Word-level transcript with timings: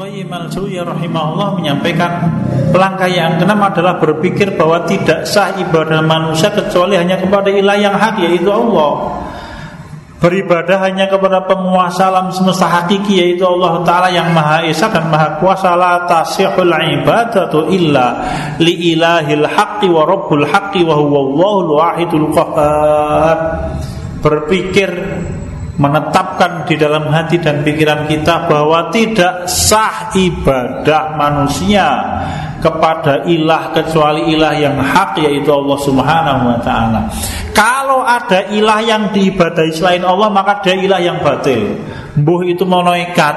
Qayyim 0.00 0.32
al-Jauziyyah 0.32 0.96
rahimahullah 0.96 1.60
menyampaikan 1.60 2.24
pelangkah 2.72 3.04
yang 3.04 3.36
keenam 3.36 3.60
adalah 3.60 4.00
berpikir 4.00 4.56
bahwa 4.56 4.80
tidak 4.88 5.28
sah 5.28 5.52
ibadah 5.60 6.00
manusia 6.00 6.48
kecuali 6.48 6.96
hanya 6.96 7.20
kepada 7.20 7.52
ilah 7.52 7.76
yang 7.76 7.92
hak 7.92 8.16
yaitu 8.24 8.48
Allah. 8.48 9.20
Beribadah 10.16 10.88
hanya 10.88 11.04
kepada 11.04 11.44
penguasa 11.44 12.08
alam 12.08 12.32
semesta 12.32 12.64
hakiki 12.64 13.20
yaitu 13.20 13.44
Allah 13.44 13.84
Ta'ala 13.84 14.08
yang 14.08 14.32
Maha 14.32 14.64
Esa 14.64 14.88
dan 14.88 15.12
Maha 15.12 15.36
Kuasa 15.36 15.76
La 15.76 16.08
tasihul 16.08 16.72
ibadatu 16.72 17.68
illa 17.68 18.24
li 18.56 18.96
ilahil 18.96 19.44
haqqi 19.44 19.84
wa 19.92 20.08
rabbul 20.08 20.48
haqqi 20.48 20.80
wa 20.80 20.96
huwa 20.96 21.18
Allahul 21.28 21.70
wahidul 21.76 22.28
qahar 22.32 23.36
Berpikir 24.24 24.88
menetapkan 25.80 26.68
di 26.68 26.76
dalam 26.76 27.08
hati 27.08 27.40
dan 27.40 27.64
pikiran 27.64 28.04
kita 28.04 28.44
bahwa 28.44 28.92
tidak 28.92 29.48
sah 29.48 30.12
ibadah 30.12 31.16
manusia 31.16 31.88
kepada 32.60 33.24
ilah 33.24 33.72
kecuali 33.72 34.36
ilah 34.36 34.52
yang 34.60 34.76
hak 34.76 35.16
yaitu 35.24 35.48
Allah 35.48 35.78
Subhanahu 35.80 36.42
wa 36.52 36.58
taala. 36.60 37.08
Kalau 37.56 38.04
ada 38.04 38.52
ilah 38.52 38.84
yang 38.84 39.08
diibadahi 39.08 39.72
selain 39.72 40.04
Allah 40.04 40.28
maka 40.28 40.60
dia 40.60 40.76
ilah 40.76 41.00
yang 41.00 41.24
batil. 41.24 41.80
Mbuh 42.20 42.44
itu 42.44 42.68
malaikat. 42.68 43.36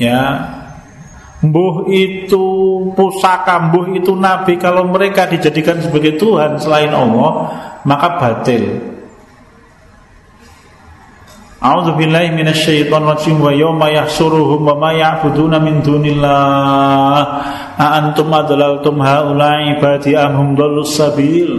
Ya. 0.00 0.56
Mbuh 1.38 1.86
itu 1.92 2.44
pusaka, 2.96 3.70
mbuh 3.70 3.94
itu 3.94 4.10
nabi 4.16 4.58
kalau 4.58 4.88
mereka 4.88 5.28
dijadikan 5.28 5.78
sebagai 5.84 6.16
Tuhan 6.16 6.56
selain 6.56 6.90
Allah 6.96 7.52
maka 7.84 8.16
batil. 8.16 8.97
A'udzu 11.58 11.98
billahi 11.98 12.38
minasyaitonir 12.38 13.18
rajim 13.18 13.42
wa 13.42 13.50
yawma 13.50 13.90
yahsuruhum 13.90 14.62
wa 14.62 14.78
ma 14.78 14.90
ya'buduna 14.94 15.58
min 15.58 15.82
dunillah. 15.82 17.18
A 17.74 17.86
antum 17.98 18.30
adlaltum 18.30 19.02
haula'i 19.02 19.74
ibadi 19.74 20.14
am 20.14 20.38
hum 20.38 20.48
dhallus 20.54 20.94
sabil? 20.94 21.50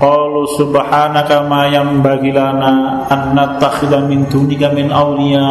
Qalu 0.00 0.48
subhanaka 0.56 1.44
ma 1.44 1.68
yanbaghi 1.68 2.32
lana 2.32 3.04
an 3.12 3.36
nattakhidha 3.36 4.08
min 4.08 4.24
dunika 4.32 4.72
min 4.72 4.88
awliya. 4.88 5.48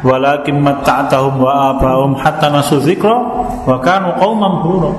Walakin 0.00 0.64
matta'tahum 0.64 1.36
wa 1.36 1.76
abahum 1.76 2.16
hatta 2.16 2.48
nasu 2.48 2.80
dzikra 2.80 3.16
wa 3.64 3.80
kanu 3.80 4.12
qauman 4.20 4.60
bura 4.60 4.92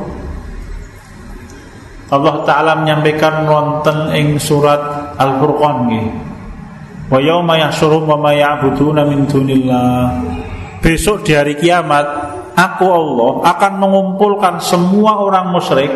Allah 2.09 2.41
taala 2.41 2.81
menyampaikan 2.81 3.45
wonten 3.45 4.13
ing 4.17 4.41
surat 4.41 5.13
Al-Furqan 5.22 5.89
nggih 5.89 6.25
Wa 7.06 7.22
wa 7.22 8.17
ma 8.17 8.31
ya'buduna. 8.34 9.06
Besok 10.81 11.25
di 11.25 11.34
hari 11.34 11.58
kiamat, 11.58 12.06
aku 12.53 12.86
Allah 12.86 13.31
akan 13.45 13.73
mengumpulkan 13.81 14.62
semua 14.62 15.22
orang 15.22 15.50
musyrik 15.53 15.89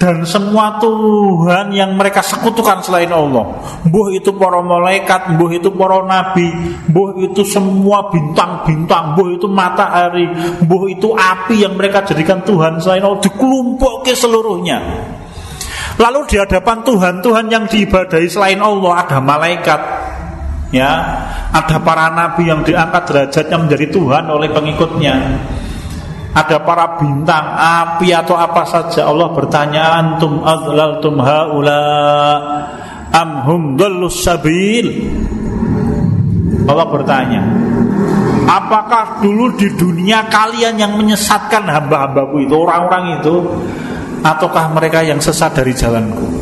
dan 0.00 0.24
semua 0.24 0.80
Tuhan 0.80 1.76
yang 1.76 1.92
mereka 1.92 2.24
sekutukan 2.24 2.80
selain 2.80 3.12
Allah. 3.12 3.52
Buh 3.84 4.08
itu 4.16 4.32
para 4.32 4.64
malaikat, 4.64 5.36
buh 5.36 5.52
itu 5.52 5.68
para 5.76 6.00
nabi, 6.08 6.48
buh 6.88 7.20
itu 7.20 7.44
semua 7.44 8.08
bintang-bintang, 8.08 9.12
buh 9.12 9.36
itu 9.36 9.44
matahari, 9.44 10.24
buh 10.64 10.88
itu 10.88 11.12
api 11.12 11.68
yang 11.68 11.76
mereka 11.76 12.00
jadikan 12.00 12.40
Tuhan 12.48 12.80
selain 12.80 13.04
Allah 13.04 13.20
dikelompok 13.20 14.08
ke 14.08 14.16
seluruhnya. 14.16 14.80
Lalu 16.00 16.20
di 16.32 16.36
hadapan 16.40 16.80
Tuhan, 16.80 17.20
Tuhan 17.20 17.46
yang 17.52 17.68
diibadahi 17.68 18.24
selain 18.24 18.64
Allah 18.64 19.04
ada 19.04 19.20
malaikat, 19.20 19.99
ya 20.70 20.90
ada 21.50 21.76
para 21.82 22.10
nabi 22.14 22.50
yang 22.50 22.62
diangkat 22.62 23.02
derajatnya 23.10 23.56
menjadi 23.58 23.86
Tuhan 23.90 24.24
oleh 24.30 24.48
pengikutnya. 24.50 25.14
Ada 26.30 26.62
para 26.62 26.94
bintang 26.94 27.58
api 27.58 28.14
atau 28.14 28.38
apa 28.38 28.62
saja. 28.62 29.10
Allah 29.10 29.34
bertanya 29.34 29.98
antum 29.98 30.46
adlaltum 30.46 31.18
haula 31.18 31.82
am 33.10 33.30
hum 33.50 33.74
sabil? 34.06 35.10
Allah 36.70 36.86
bertanya 36.86 37.42
apakah 38.46 39.22
dulu 39.22 39.54
di 39.54 39.74
dunia 39.74 40.26
kalian 40.26 40.78
yang 40.78 40.94
menyesatkan 40.98 41.66
hamba-hambaku 41.66 42.46
itu 42.46 42.54
orang-orang 42.54 43.22
itu? 43.22 43.34
Ataukah 44.20 44.68
mereka 44.76 45.00
yang 45.00 45.16
sesat 45.16 45.56
dari 45.56 45.72
jalanku 45.72 46.39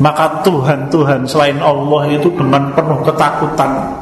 maka 0.00 0.40
Tuhan-Tuhan 0.42 1.28
selain 1.28 1.60
Allah 1.60 2.08
itu 2.08 2.32
dengan 2.32 2.72
penuh 2.72 3.04
ketakutan 3.04 4.00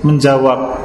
menjawab 0.00 0.80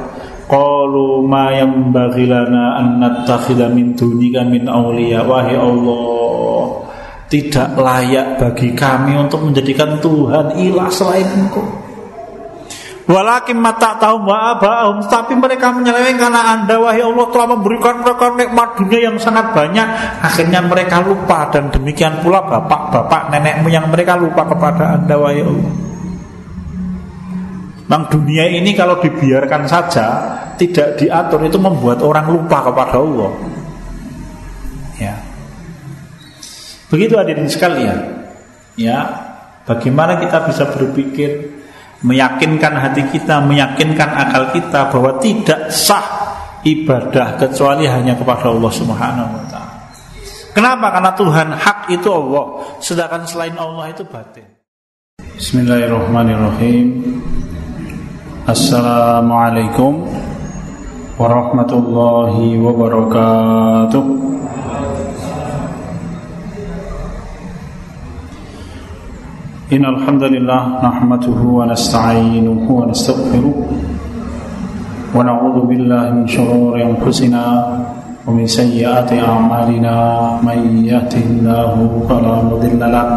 Qalu 0.50 1.22
ma 1.30 1.54
yang 1.54 1.94
bagilana 1.94 2.74
an 2.82 2.98
nattakhidha 2.98 3.70
min 3.70 3.94
dunika 3.94 4.42
min 4.42 4.66
awliya. 4.66 5.22
Wahai 5.22 5.54
Allah 5.54 6.66
Tidak 7.30 7.78
layak 7.78 8.42
bagi 8.42 8.74
kami 8.74 9.14
untuk 9.14 9.46
menjadikan 9.46 10.02
Tuhan 10.02 10.58
ilah 10.58 10.90
selain 10.90 11.30
engkau 11.38 11.89
Walakin 13.08 13.56
mata 13.56 13.96
tahu 13.96 14.28
abahum 14.28 15.00
tapi 15.08 15.32
mereka 15.32 15.72
menyelewengkan 15.72 16.30
anda 16.30 16.76
wahai 16.76 17.00
Allah 17.00 17.26
telah 17.32 17.48
memberikan 17.56 18.04
mereka 18.04 18.26
nikmat 18.36 18.68
dunia 18.76 18.98
yang 19.10 19.16
sangat 19.16 19.56
banyak 19.56 19.88
akhirnya 20.20 20.60
mereka 20.62 21.00
lupa 21.00 21.48
dan 21.48 21.72
demikian 21.72 22.20
pula 22.20 22.44
bapak-bapak 22.44 23.32
nenekmu 23.34 23.72
yang 23.72 23.88
mereka 23.88 24.20
lupa 24.20 24.44
kepada 24.46 25.00
anda 25.00 25.16
wahai 25.16 25.42
Allah. 25.42 25.72
Bang 27.90 28.06
dunia 28.06 28.46
ini 28.46 28.70
kalau 28.78 29.02
dibiarkan 29.02 29.66
saja 29.66 30.06
tidak 30.54 31.00
diatur 31.00 31.42
itu 31.42 31.58
membuat 31.58 31.98
orang 32.06 32.30
lupa 32.30 32.62
kepada 32.70 33.02
Allah. 33.02 33.32
Ya. 35.00 35.18
Begitu 36.86 37.18
hadirin 37.18 37.50
sekalian. 37.50 37.98
Ya, 38.78 38.98
bagaimana 39.66 40.22
kita 40.22 40.46
bisa 40.46 40.70
berpikir 40.70 41.59
meyakinkan 42.00 42.74
hati 42.76 43.04
kita, 43.12 43.44
meyakinkan 43.44 44.08
akal 44.08 44.48
kita 44.56 44.88
bahwa 44.88 45.20
tidak 45.20 45.68
sah 45.68 46.04
ibadah 46.64 47.36
kecuali 47.36 47.88
hanya 47.88 48.16
kepada 48.16 48.48
Allah 48.48 48.72
Subhanahu 48.72 49.30
wa 49.36 49.44
taala. 49.48 49.78
Kenapa? 50.50 50.86
Karena 50.90 51.12
Tuhan 51.14 51.48
hak 51.54 51.78
itu 51.94 52.08
Allah, 52.10 52.44
sedangkan 52.82 53.22
selain 53.28 53.54
Allah 53.54 53.86
itu 53.92 54.02
batin. 54.02 54.44
Bismillahirrahmanirrahim. 55.36 56.86
Assalamualaikum 58.48 60.10
warahmatullahi 61.20 62.58
wabarakatuh. 62.58 64.04
إن 69.70 69.84
الحمد 69.86 70.22
لله 70.34 70.62
نحمده 70.82 71.40
ونستعينه 71.58 72.66
ونستغفره 72.70 73.54
ونعوذ 75.14 75.56
بالله 75.70 76.04
من 76.10 76.26
شرور 76.26 76.74
أنفسنا 76.82 77.44
ومن 78.26 78.46
سيئات 78.46 79.12
أعمالنا 79.12 79.94
من 80.42 80.58
يهده 80.90 81.22
الله 81.22 81.74
فلا 82.08 82.34
مضل 82.50 82.80
له 82.80 83.08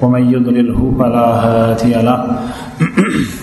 ومن 0.00 0.22
يضلله 0.32 0.80
فلا 0.98 1.26
هادي 1.44 1.94
له 2.00 2.20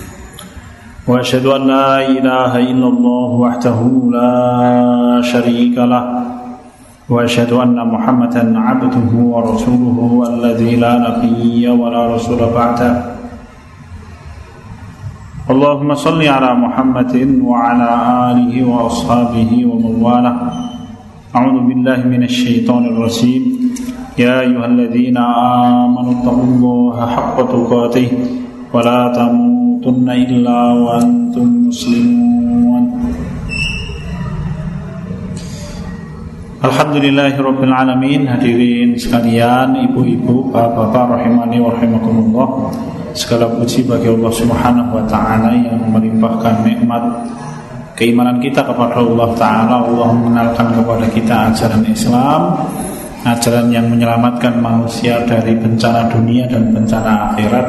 وأشهد 1.08 1.46
أن 1.46 1.62
لا 1.66 1.90
إله 2.10 2.52
إلا 2.58 2.88
الله 2.90 3.28
وحده 3.44 3.78
لا 4.10 4.34
شريك 5.22 5.78
له 5.78 6.29
وأشهد 7.10 7.52
أن 7.52 7.74
محمدا 7.74 8.58
عبده 8.58 9.10
ورسوله 9.34 10.10
الذي 10.30 10.76
لا 10.76 10.92
نبي 11.06 11.68
ولا 11.68 12.14
رسول 12.14 12.38
بعده. 12.54 12.92
اللهم 15.50 15.90
صل 15.94 16.22
على 16.22 16.50
محمد 16.54 17.14
وعلى 17.42 17.88
آله 18.30 18.54
وأصحابه 18.62 19.50
ومن 19.70 19.94
والاه. 19.98 20.38
أعوذ 21.36 21.58
بالله 21.68 21.98
من 22.06 22.22
الشيطان 22.22 22.82
الرجيم. 22.94 23.42
يا 24.18 24.40
أيها 24.46 24.66
الذين 24.66 25.18
آمنوا 25.18 26.12
اتقوا 26.22 26.48
الله 26.54 26.96
حق 27.06 27.36
تقاته 27.54 28.08
ولا 28.74 29.00
تموتن 29.18 30.08
إلا 30.10 30.58
وأنتم 30.84 31.46
مسلمون. 31.68 32.39
Alhamdulillahirrabbilalamin 36.60 38.28
Hadirin 38.28 38.92
sekalian 38.92 39.80
Ibu-ibu, 39.80 40.52
bapak-bapak 40.52 41.16
Rahimani 41.16 41.56
wa 41.56 41.72
rahimakumullah. 41.72 42.48
Segala 43.16 43.48
puji 43.48 43.88
bagi 43.88 44.12
Allah 44.12 44.28
subhanahu 44.28 44.92
wa 44.92 45.04
ta'ala 45.08 45.56
Yang 45.56 45.80
melimpahkan 45.88 46.60
nikmat 46.60 47.00
Keimanan 47.96 48.44
kita 48.44 48.60
kepada 48.60 49.00
Allah 49.00 49.32
ta'ala. 49.40 49.88
Allah 49.88 50.08
mengenalkan 50.12 50.76
kepada 50.76 51.08
kita 51.08 51.48
ajaran 51.48 51.80
Islam 51.88 52.68
Ajaran 53.24 53.72
yang 53.72 53.88
menyelamatkan 53.88 54.60
manusia 54.60 55.24
Dari 55.24 55.56
bencana 55.56 56.12
dunia 56.12 56.44
dan 56.44 56.76
bencana 56.76 57.32
akhirat. 57.32 57.66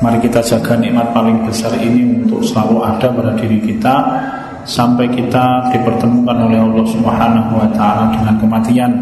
Mari 0.00 0.16
kita 0.24 0.40
jaga 0.40 0.80
nikmat 0.80 1.12
paling 1.12 1.44
besar 1.44 1.76
ini 1.76 2.24
untuk 2.24 2.40
selalu 2.40 2.88
ada 2.88 3.12
pada 3.12 3.36
diri 3.36 3.60
kita 3.60 3.96
sampai 4.68 5.08
kita 5.08 5.72
dipertemukan 5.72 6.36
oleh 6.44 6.60
Allah 6.60 6.84
Subhanahu 6.84 7.56
wa 7.56 7.68
taala 7.72 8.12
dengan 8.12 8.36
kematian. 8.36 8.92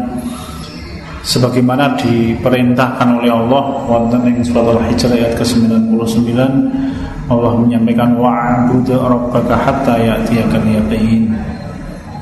Sebagaimana 1.27 1.99
diperintahkan 1.99 3.19
oleh 3.19 3.27
Allah 3.27 3.83
wonten 3.83 4.23
ing 4.31 4.39
surat 4.47 4.63
Al-Hijr 4.63 5.11
ayat 5.11 5.35
ke-99 5.35 6.39
Allah 7.27 7.51
menyampaikan 7.59 8.15
wa'bud 8.15 8.87
rabbaka 8.87 9.59
hatta 9.59 9.99
ya'tiyakal 9.99 10.63
yaqin. 10.63 11.35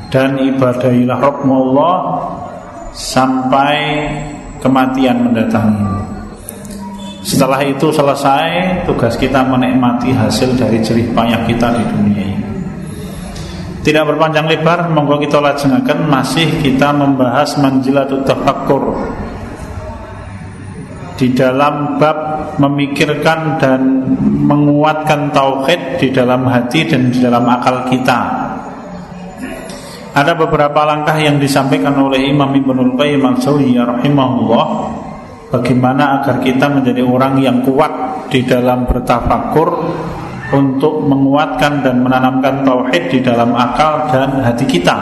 Dan 0.09 0.41
ibadahilah 0.41 1.21
Rabbmu 1.21 1.53
Allah 1.53 1.95
sampai 2.97 4.09
kematian 4.57 5.21
mendatangi. 5.29 5.85
Setelah 7.25 7.57
itu 7.65 7.89
selesai 7.89 8.85
Tugas 8.85 9.17
kita 9.17 9.41
menikmati 9.49 10.13
hasil 10.13 10.53
dari 10.57 10.77
jerih 10.77 11.09
payah 11.13 11.41
kita 11.49 11.73
di 11.73 11.83
dunia 11.89 12.21
ini 12.21 12.44
Tidak 13.85 14.01
berpanjang 14.01 14.49
lebar 14.49 14.89
Monggo 14.89 15.21
kita 15.21 15.37
lajengakan 15.37 16.09
Masih 16.09 16.57
kita 16.57 16.89
membahas 16.89 17.53
manjilatut 17.61 18.25
tafakkur. 18.25 18.97
Di 21.15 21.31
dalam 21.31 21.95
bab 21.95 22.17
memikirkan 22.59 23.55
dan 23.55 24.03
menguatkan 24.19 25.31
tauhid 25.31 26.01
di 26.01 26.11
dalam 26.11 26.43
hati 26.43 26.83
dan 26.83 27.07
di 27.07 27.23
dalam 27.23 27.47
akal 27.47 27.87
kita. 27.87 28.19
Ada 30.11 30.35
beberapa 30.35 30.83
langkah 30.83 31.15
yang 31.15 31.39
disampaikan 31.39 31.95
oleh 31.95 32.19
Imam 32.27 32.51
Ibnul 32.51 32.99
Qayyim 32.99 33.23
al-Jauziyah 33.23 33.99
rahimahullah 33.99 34.65
Bagaimana 35.55 36.19
agar 36.19 36.43
kita 36.43 36.67
menjadi 36.67 36.99
orang 37.05 37.39
yang 37.39 37.63
kuat 37.63 38.27
di 38.27 38.43
dalam 38.43 38.89
bertafakur 38.89 39.69
untuk 40.53 41.01
menguatkan 41.01 41.81
dan 41.81 42.05
menanamkan 42.05 42.61
tauhid 42.61 43.09
di 43.09 43.19
dalam 43.25 43.55
akal 43.57 44.05
dan 44.13 44.45
hati 44.45 44.65
kita. 44.69 44.93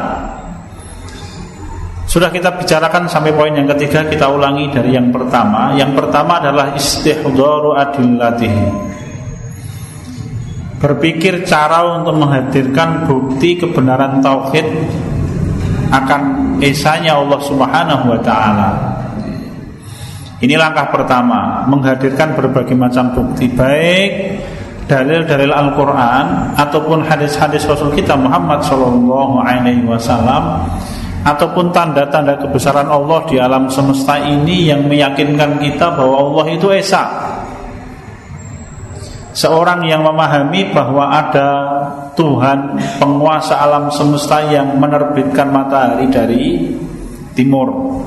Sudah 2.07 2.29
kita 2.29 2.53
bicarakan 2.53 3.09
sampai 3.09 3.33
poin 3.33 3.49
yang 3.49 3.65
ketiga 3.73 4.05
Kita 4.05 4.29
ulangi 4.29 4.69
dari 4.69 4.93
yang 4.93 5.09
pertama. 5.09 5.73
Yang 5.73 5.97
pertama 5.97 6.37
adalah 6.37 6.75
istihdaru 6.77 7.73
adillatihi. 7.73 8.67
Berpikir 10.77 11.47
cara 11.47 11.97
untuk 11.97 12.13
menghadirkan 12.19 13.07
bukti 13.09 13.57
kebenaran 13.57 14.21
tauhid 14.21 14.67
Akan 15.89 16.53
esanya 16.61 17.17
Allah 17.17 17.39
subhanahu 17.41 18.05
wa 18.13 18.19
ta'ala. 18.21 18.69
Ini 20.43 20.59
langkah 20.59 20.91
pertama, 20.91 21.63
menghadirkan 21.71 22.35
berbagai 22.35 22.75
macam 22.75 23.15
bukti 23.15 23.47
baik 23.47 24.11
dalil-dalil 24.87 25.51
Al-Qur'an 25.51 26.55
ataupun 26.59 27.07
hadis-hadis 27.07 27.63
Rasul 27.63 27.95
kita 27.95 28.19
Muhammad 28.19 28.63
sallallahu 28.63 29.39
alaihi 29.39 29.83
wasallam 29.87 30.67
ataupun 31.23 31.71
tanda-tanda 31.71 32.35
kebesaran 32.35 32.91
Allah 32.91 33.23
di 33.31 33.39
alam 33.39 33.71
semesta 33.71 34.19
ini 34.19 34.67
yang 34.67 34.91
meyakinkan 34.91 35.55
kita 35.63 35.95
bahwa 35.95 36.15
Allah 36.19 36.45
itu 36.51 36.67
esa. 36.75 37.03
Seorang 39.33 39.89
yang 39.89 40.05
memahami 40.05 40.69
bahwa 40.69 41.09
ada 41.09 41.49
Tuhan 42.13 42.77
penguasa 43.01 43.57
alam 43.57 43.89
semesta 43.89 44.45
yang 44.45 44.77
menerbitkan 44.77 45.49
matahari 45.49 46.05
dari 46.05 46.69
timur 47.33 47.97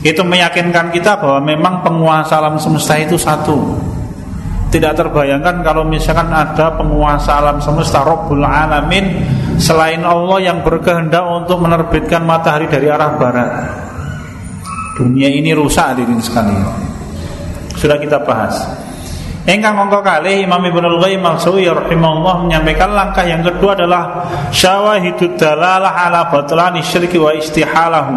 itu 0.00 0.20
meyakinkan 0.24 0.88
kita 0.92 1.20
bahwa 1.20 1.44
memang 1.44 1.84
penguasa 1.84 2.40
alam 2.40 2.56
semesta 2.56 2.96
itu 2.96 3.20
satu 3.20 3.76
Tidak 4.74 4.90
terbayangkan 4.98 5.62
kalau 5.62 5.86
misalkan 5.86 6.34
ada 6.34 6.74
penguasa 6.74 7.38
alam 7.38 7.62
semesta 7.62 8.02
Rabbul 8.02 8.42
Alamin 8.42 9.22
Selain 9.54 10.02
Allah 10.02 10.50
yang 10.50 10.66
berkehendak 10.66 11.22
untuk 11.22 11.62
menerbitkan 11.62 12.26
matahari 12.26 12.66
dari 12.66 12.90
arah 12.90 13.14
barat. 13.14 13.50
Dunia 14.98 15.30
ini 15.30 15.54
rusak 15.54 15.94
diri 15.94 16.14
sekali 16.18 16.54
Sudah 17.78 17.98
kita 18.02 18.18
bahas. 18.26 18.58
Engkang 19.44 19.76
mongko 19.76 20.00
kali 20.00 20.42
Imam 20.42 20.58
Ibnu 20.58 21.04
Qayyim 21.04 21.20
Al-Sawi 21.20 21.68
rahimahullah 21.68 22.48
menyampaikan 22.48 22.96
langkah 22.96 23.28
yang 23.28 23.44
kedua 23.44 23.76
adalah 23.76 24.24
syawahidud 24.48 25.36
dalalah 25.36 25.92
ala 25.92 26.32
batlani 26.32 26.80
syirki 26.80 27.20
wa 27.20 27.28
istihalahu 27.36 28.14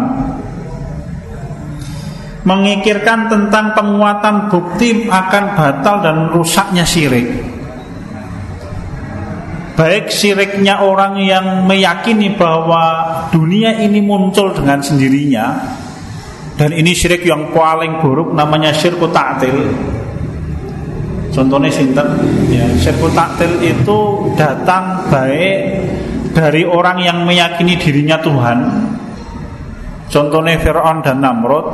mengikirkan 2.48 3.28
tentang 3.28 3.76
penguatan 3.76 4.48
bukti 4.48 5.04
akan 5.04 5.44
batal 5.52 6.00
dan 6.00 6.16
rusaknya 6.32 6.88
syirik. 6.88 7.28
Baik 9.76 10.10
syiriknya 10.10 10.82
orang 10.82 11.20
yang 11.22 11.68
meyakini 11.68 12.34
bahwa 12.34 13.14
dunia 13.30 13.78
ini 13.78 14.02
muncul 14.02 14.50
dengan 14.50 14.82
sendirinya 14.82 15.54
dan 16.58 16.74
ini 16.74 16.90
syirik 16.90 17.22
yang 17.22 17.54
paling 17.54 18.02
buruk 18.02 18.34
namanya 18.34 18.74
syirku 18.74 19.06
ta'til. 19.12 19.54
Contohnya 21.30 21.70
sinten 21.70 22.18
ya, 22.50 22.66
syirku 22.80 23.06
ta'til 23.14 23.62
itu 23.62 23.98
datang 24.34 25.06
baik 25.06 25.58
dari 26.34 26.66
orang 26.66 26.98
yang 26.98 27.22
meyakini 27.22 27.78
dirinya 27.78 28.18
Tuhan. 28.18 28.58
Contohnya 30.10 30.58
Fir'aun 30.58 31.04
dan 31.04 31.22
Namrud 31.22 31.66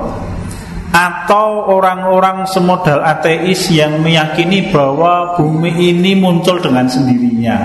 atau 0.95 1.75
orang-orang 1.75 2.47
semodal 2.47 3.03
ateis 3.03 3.67
yang 3.75 3.99
meyakini 3.99 4.71
bahwa 4.71 5.35
bumi 5.35 5.91
ini 5.91 6.15
muncul 6.15 6.63
dengan 6.63 6.87
sendirinya. 6.87 7.59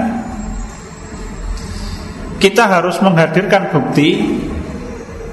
Kita 2.41 2.65
harus 2.65 2.97
menghadirkan 3.05 3.69
bukti 3.69 4.09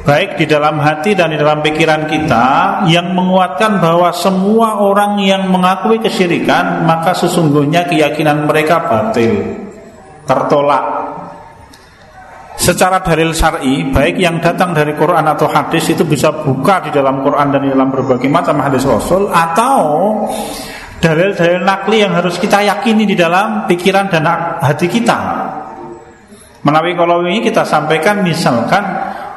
baik 0.05 0.37
di 0.37 0.45
dalam 0.45 0.77
hati 0.77 1.17
dan 1.17 1.33
di 1.33 1.41
dalam 1.41 1.65
pikiran 1.65 2.05
kita 2.05 2.47
yang 2.93 3.17
menguatkan 3.17 3.81
bahwa 3.81 4.13
semua 4.13 4.77
orang 4.77 5.17
yang 5.25 5.49
mengakui 5.49 5.97
kesyirikan 5.97 6.85
maka 6.85 7.17
sesungguhnya 7.17 7.89
keyakinan 7.89 8.45
mereka 8.45 8.85
batil, 8.85 9.67
tertolak 10.29 10.96
secara 12.57 13.05
dalil 13.05 13.37
syar'i 13.37 13.93
baik 13.93 14.17
yang 14.17 14.41
datang 14.41 14.73
dari 14.73 14.97
Quran 14.97 15.29
atau 15.29 15.47
hadis 15.47 15.93
itu 15.93 16.03
bisa 16.09 16.33
buka 16.33 16.89
di 16.89 16.91
dalam 16.91 17.21
Quran 17.21 17.53
dan 17.53 17.61
di 17.63 17.71
dalam 17.71 17.93
berbagai 17.93 18.27
macam 18.33 18.59
hadis 18.65 18.89
Rasul 18.89 19.29
atau 19.29 19.79
dalil-dalil 20.97 21.61
nakli 21.63 22.01
yang 22.01 22.17
harus 22.17 22.41
kita 22.41 22.65
yakini 22.65 23.05
di 23.05 23.15
dalam 23.15 23.69
pikiran 23.69 24.09
dan 24.09 24.25
hati 24.65 24.89
kita. 24.89 25.19
Menawi 26.65 26.99
kalau 26.99 27.23
ini 27.23 27.45
kita 27.45 27.63
sampaikan 27.63 28.27
misalkan 28.27 28.83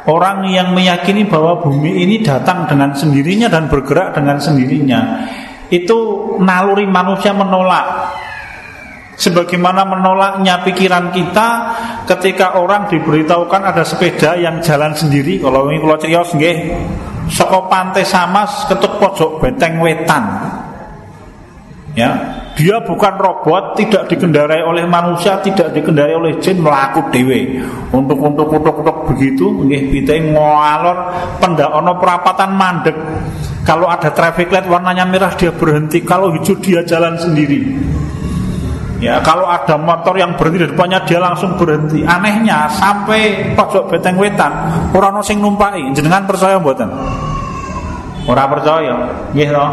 orang 0.09 0.49
yang 0.49 0.73
meyakini 0.73 1.29
bahwa 1.29 1.61
bumi 1.61 2.01
ini 2.01 2.25
datang 2.25 2.65
dengan 2.65 2.95
sendirinya 2.97 3.51
dan 3.51 3.69
bergerak 3.69 4.17
dengan 4.17 4.41
sendirinya 4.41 5.29
itu 5.69 5.99
naluri 6.41 6.89
manusia 6.89 7.29
menolak 7.29 8.17
Sebagaimana 9.19 9.83
menolaknya 9.83 10.63
pikiran 10.63 11.11
kita 11.11 11.47
ketika 12.07 12.55
orang 12.55 12.88
diberitahukan 12.88 13.67
ada 13.67 13.83
sepeda 13.83 14.39
yang 14.39 14.63
jalan 14.63 14.95
sendiri. 14.95 15.43
Kalau 15.43 15.67
ini 15.67 15.83
kalau 15.83 15.99
cerios 15.99 16.31
nggih, 16.31 16.57
saka 17.27 17.67
pantai 17.67 18.07
Samas 18.07 18.63
ketuk 18.71 18.95
pojok 18.95 19.43
Benteng 19.43 19.83
Wetan. 19.83 20.23
Ya, 21.99 22.15
dia 22.55 22.79
bukan 22.79 23.19
robot, 23.19 23.75
tidak 23.75 24.07
dikendarai 24.07 24.63
oleh 24.63 24.88
manusia, 24.88 25.35
tidak 25.43 25.75
dikendarai 25.75 26.15
oleh 26.15 26.39
jin, 26.39 26.63
melaku 26.63 27.11
dewe. 27.11 27.59
Untuk 27.91 28.23
untuk 28.23 28.47
untuk 28.47 28.75
untuk 28.79 28.97
begitu, 29.11 29.51
nggih 29.67 29.99
kita 29.99 30.15
ngalor 30.31 30.97
pendak 31.43 31.75
ono 31.75 31.99
perapatan 31.99 32.55
mandek. 32.55 32.95
Kalau 33.67 33.91
ada 33.91 34.15
traffic 34.15 34.47
light 34.47 34.67
warnanya 34.71 35.03
merah 35.03 35.35
dia 35.35 35.51
berhenti, 35.51 36.07
kalau 36.07 36.31
hijau 36.31 36.55
dia 36.63 36.88
jalan 36.88 37.19
sendiri. 37.19 37.67
Ya 38.99 39.23
kalau 39.23 39.47
ada 39.47 39.79
motor 39.79 40.19
yang 40.19 40.35
berhenti 40.35 40.67
di 40.67 40.67
depannya 40.75 40.99
dia 41.07 41.23
langsung 41.23 41.55
berhenti. 41.55 42.03
Anehnya 42.03 42.67
sampai 42.67 43.55
pojok 43.55 43.95
beteng 43.95 44.19
wetan 44.19 44.51
orang 44.91 45.23
sing 45.23 45.39
numpai. 45.39 45.79
Jenengan 45.95 46.27
percaya 46.27 46.59
mboten? 46.59 46.91
Ora 48.27 48.43
percaya. 48.51 49.07
Nggih 49.31 49.55
to. 49.55 49.65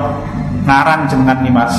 Ngaran 0.66 1.10
jenengan 1.10 1.38
nih 1.42 1.52
Mas. 1.52 1.74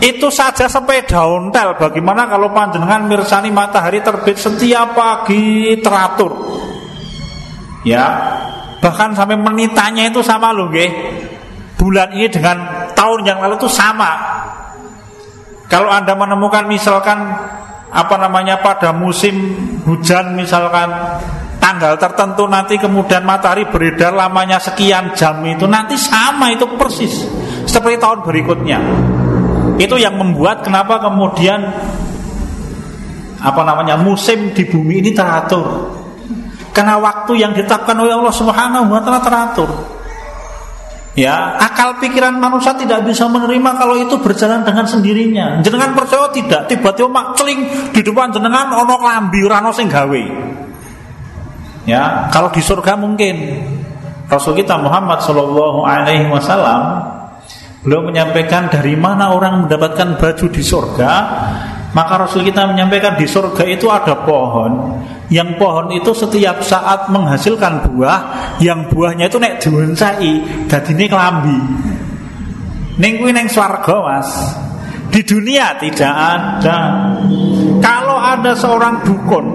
Itu 0.00 0.32
saja 0.32 0.64
sepeda 0.64 1.28
ontel. 1.28 1.76
Bagaimana 1.76 2.24
kalau 2.24 2.48
panjenengan 2.56 3.04
mirsani 3.04 3.52
matahari 3.52 4.00
terbit 4.00 4.40
setiap 4.40 4.96
pagi 4.96 5.76
teratur? 5.84 6.32
Ya, 7.84 8.04
bahkan 8.80 9.12
sampai 9.12 9.36
menitanya 9.36 10.08
itu 10.08 10.24
sama 10.24 10.56
loh, 10.56 10.72
nggih. 10.72 10.88
Bulan 11.76 12.12
ini 12.16 12.28
dengan 12.32 12.88
tahun 12.92 13.28
yang 13.28 13.40
lalu 13.44 13.56
itu 13.60 13.68
sama 13.68 14.39
kalau 15.70 15.86
Anda 15.86 16.18
menemukan 16.18 16.66
misalkan 16.66 17.30
apa 17.90 18.14
namanya 18.18 18.58
pada 18.58 18.90
musim 18.90 19.54
hujan 19.86 20.34
misalkan 20.34 20.90
tanggal 21.62 21.94
tertentu 21.94 22.50
nanti 22.50 22.74
kemudian 22.74 23.22
matahari 23.22 23.70
beredar 23.70 24.10
lamanya 24.10 24.58
sekian 24.58 25.14
jam 25.14 25.38
itu 25.46 25.70
nanti 25.70 25.94
sama 25.94 26.50
itu 26.50 26.66
persis 26.74 27.22
seperti 27.70 28.02
tahun 28.02 28.26
berikutnya. 28.26 28.78
Itu 29.78 29.94
yang 29.94 30.18
membuat 30.18 30.66
kenapa 30.66 30.98
kemudian 30.98 31.60
apa 33.40 33.62
namanya 33.64 33.94
musim 33.94 34.50
di 34.50 34.66
bumi 34.66 35.06
ini 35.06 35.10
teratur. 35.14 35.94
Karena 36.74 36.98
waktu 36.98 37.38
yang 37.38 37.54
ditetapkan 37.54 37.94
oleh 37.94 38.14
Allah 38.14 38.34
Subhanahu 38.34 38.90
wa 38.90 39.00
taala 39.02 39.22
teratur. 39.22 39.70
Ya, 41.18 41.58
akal 41.58 41.98
pikiran 41.98 42.38
manusia 42.38 42.70
tidak 42.78 43.02
bisa 43.02 43.26
menerima 43.26 43.70
kalau 43.74 43.98
itu 43.98 44.14
berjalan 44.22 44.62
dengan 44.62 44.86
sendirinya. 44.86 45.58
Jenengan 45.58 45.90
percaya 45.98 46.30
tidak? 46.30 46.70
Tiba-tiba 46.70 47.10
mak 47.10 47.34
di 47.90 48.00
depan 48.00 48.30
jenengan 48.30 48.70
ono 48.70 48.94
klambi 48.94 49.42
ora 49.42 49.58
ono 49.58 49.74
sing 49.74 49.90
gawe. 49.90 50.24
Ya, 51.90 52.30
kalau 52.30 52.54
di 52.54 52.62
surga 52.62 52.94
mungkin. 52.94 53.36
Rasul 54.30 54.54
kita 54.54 54.78
Muhammad 54.78 55.26
Shallallahu 55.26 55.82
alaihi 55.82 56.30
wasallam 56.30 57.02
beliau 57.82 58.06
menyampaikan 58.06 58.70
dari 58.70 58.94
mana 58.94 59.34
orang 59.34 59.66
mendapatkan 59.66 60.14
baju 60.22 60.46
di 60.54 60.62
surga 60.62 61.12
maka 61.90 62.22
Rasul 62.22 62.46
kita 62.46 62.70
menyampaikan 62.70 63.18
di 63.18 63.26
surga 63.26 63.66
itu 63.66 63.90
ada 63.90 64.22
pohon. 64.22 65.02
Yang 65.30 65.58
pohon 65.58 65.86
itu 65.94 66.10
setiap 66.10 66.58
saat 66.58 67.06
menghasilkan 67.06 67.86
buah 67.86 68.18
Yang 68.58 68.90
buahnya 68.90 69.30
itu 69.30 69.38
nek 69.38 69.62
diunsai 69.62 70.42
Jadi 70.66 70.90
ini 70.90 71.06
kelambi 71.06 71.54
Neng 72.98 73.12
kuwi 73.22 73.30
neng 73.30 73.46
swarga 73.46 73.96
mas. 74.02 74.26
Di 75.14 75.22
dunia 75.22 75.78
tidak 75.78 76.10
ada. 76.10 76.78
Kalau 77.78 78.18
ada 78.18 78.52
seorang 78.58 79.06
dukun 79.06 79.46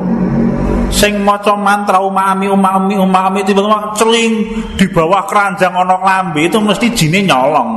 Sing 0.96 1.22
maca 1.22 1.60
mantra 1.60 2.00
umami 2.00 2.48
umami 2.48 2.96
umami 2.96 3.44
tiba-tiba 3.44 3.92
celing 4.00 4.32
di 4.80 4.86
bawah 4.88 5.28
keranjang 5.28 5.76
ono 5.76 6.00
kelambi 6.00 6.48
itu 6.48 6.56
mesti 6.56 6.88
jine 6.96 7.20
nyolong. 7.28 7.72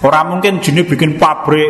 Orang 0.00 0.32
mungkin 0.32 0.64
jine 0.64 0.80
bikin 0.80 1.20
pabrik 1.20 1.68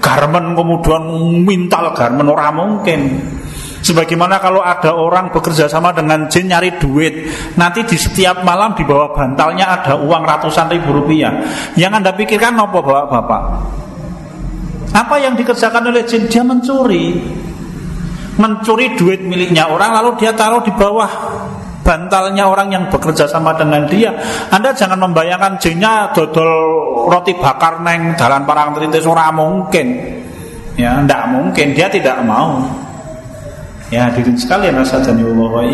garmen 0.00 0.56
kemudian 0.56 1.04
mintal 1.44 1.92
garmen 1.94 2.26
orang 2.26 2.54
mungkin 2.56 3.00
Sebagaimana 3.80 4.36
kalau 4.44 4.60
ada 4.60 4.92
orang 4.92 5.32
bekerja 5.32 5.64
sama 5.64 5.96
dengan 5.96 6.28
jin 6.28 6.52
nyari 6.52 6.76
duit 6.76 7.32
Nanti 7.56 7.80
di 7.88 7.96
setiap 7.96 8.44
malam 8.44 8.76
di 8.76 8.84
bawah 8.84 9.16
bantalnya 9.16 9.72
ada 9.72 9.96
uang 9.96 10.20
ratusan 10.20 10.68
ribu 10.68 11.00
rupiah 11.00 11.32
Yang 11.80 11.92
anda 11.96 12.12
pikirkan 12.12 12.60
apa 12.60 12.76
bapak-bapak? 12.76 13.42
Apa 14.92 15.16
yang 15.16 15.32
dikerjakan 15.32 15.88
oleh 15.88 16.04
jin? 16.04 16.28
Dia 16.28 16.44
mencuri 16.44 17.24
Mencuri 18.36 19.00
duit 19.00 19.24
miliknya 19.24 19.72
orang 19.72 19.96
lalu 19.96 20.20
dia 20.20 20.36
taruh 20.36 20.60
di 20.60 20.72
bawah 20.76 21.08
bantalnya 21.80 22.46
orang 22.46 22.68
yang 22.72 22.84
bekerja 22.88 23.26
sama 23.26 23.56
dengan 23.56 23.84
dia. 23.88 24.12
Anda 24.52 24.72
jangan 24.76 25.00
membayangkan 25.10 25.58
jinnya 25.58 26.12
dodol 26.12 26.52
roti 27.08 27.34
bakar 27.36 27.80
neng 27.80 28.14
dalam 28.14 28.44
parang 28.44 28.76
terintis 28.76 29.08
ora 29.08 29.32
mungkin. 29.32 30.18
Ya, 30.78 30.96
ndak 31.02 31.34
mungkin 31.34 31.76
dia 31.76 31.90
tidak 31.92 32.22
mau. 32.24 32.62
Ya, 33.90 34.06
hadirin 34.06 34.38
sekalian 34.38 34.78
asadani 34.80 35.26
Allah 35.26 35.50
wa 35.50 35.64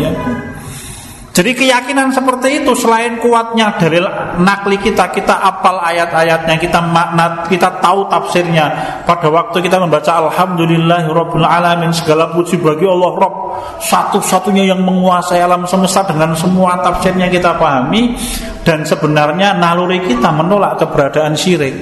jadi 1.37 1.53
keyakinan 1.53 2.09
seperti 2.09 2.65
itu 2.65 2.73
selain 2.73 3.21
kuatnya 3.21 3.77
dalil 3.77 4.09
nakli 4.41 4.73
kita, 4.81 5.13
kita 5.13 5.37
apal 5.37 5.77
ayat-ayatnya, 5.85 6.57
kita 6.57 6.81
makna, 6.81 7.45
kita 7.45 7.77
tahu 7.77 8.09
tafsirnya. 8.09 8.65
Pada 9.05 9.29
waktu 9.29 9.61
kita 9.61 9.77
membaca 9.77 10.17
Alhamdulillahirabbil 10.17 11.45
alamin 11.45 11.93
segala 11.93 12.33
puji 12.33 12.57
bagi 12.57 12.89
Allah 12.89 13.13
Rob 13.13 13.35
satu-satunya 13.77 14.73
yang 14.73 14.81
menguasai 14.81 15.37
alam 15.37 15.69
semesta 15.69 16.01
dengan 16.09 16.33
semua 16.33 16.81
tafsirnya 16.81 17.29
kita 17.29 17.53
pahami 17.53 18.17
dan 18.65 18.81
sebenarnya 18.81 19.61
naluri 19.61 20.09
kita 20.09 20.33
menolak 20.33 20.81
keberadaan 20.81 21.37
syirik. 21.37 21.77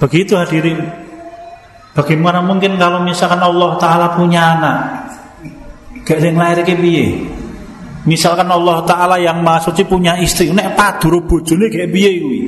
Begitu 0.00 0.32
hadirin. 0.32 0.80
Bagaimana 1.92 2.40
mungkin 2.40 2.80
kalau 2.80 3.04
misalkan 3.04 3.44
Allah 3.44 3.76
Ta'ala 3.76 4.16
punya 4.16 4.56
anak 4.56 5.04
Gak 6.04 6.20
yang 6.20 6.36
lahir 6.36 6.60
ke 6.60 6.76
piye? 6.76 7.24
Misalkan 8.04 8.44
Allah 8.52 8.84
Taala 8.84 9.16
yang 9.16 9.40
Maha 9.40 9.64
Suci 9.64 9.80
punya 9.88 10.20
istri, 10.20 10.52
nek 10.52 10.76
paduru 10.76 11.24
bojone 11.24 11.72
kayak 11.72 11.88
kuwi? 11.88 12.40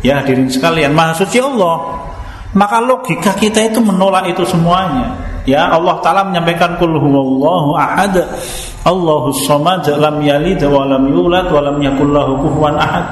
Ya 0.00 0.24
hadirin 0.24 0.48
sekalian, 0.48 0.96
Maha 0.96 1.12
Suci 1.12 1.36
Allah. 1.36 2.08
Maka 2.56 2.80
logika 2.80 3.36
kita 3.36 3.68
itu 3.68 3.84
menolak 3.84 4.32
itu 4.32 4.40
semuanya. 4.48 5.12
Ya 5.44 5.68
Allah 5.68 6.00
Taala 6.00 6.24
menyampaikan 6.24 6.80
kul 6.80 6.96
huwallahu 6.96 7.76
ahad. 7.76 8.16
Allahus 8.88 9.44
samad 9.44 9.84
lam 10.00 10.24
yalid 10.24 10.64
wa 10.64 10.88
lam 10.88 11.04
yulad 11.12 11.52
wa 11.52 11.60
lam 11.60 11.76
yakul 11.84 12.08
lahu 12.08 12.40
kufuwan 12.40 12.80
ahad. 12.80 13.04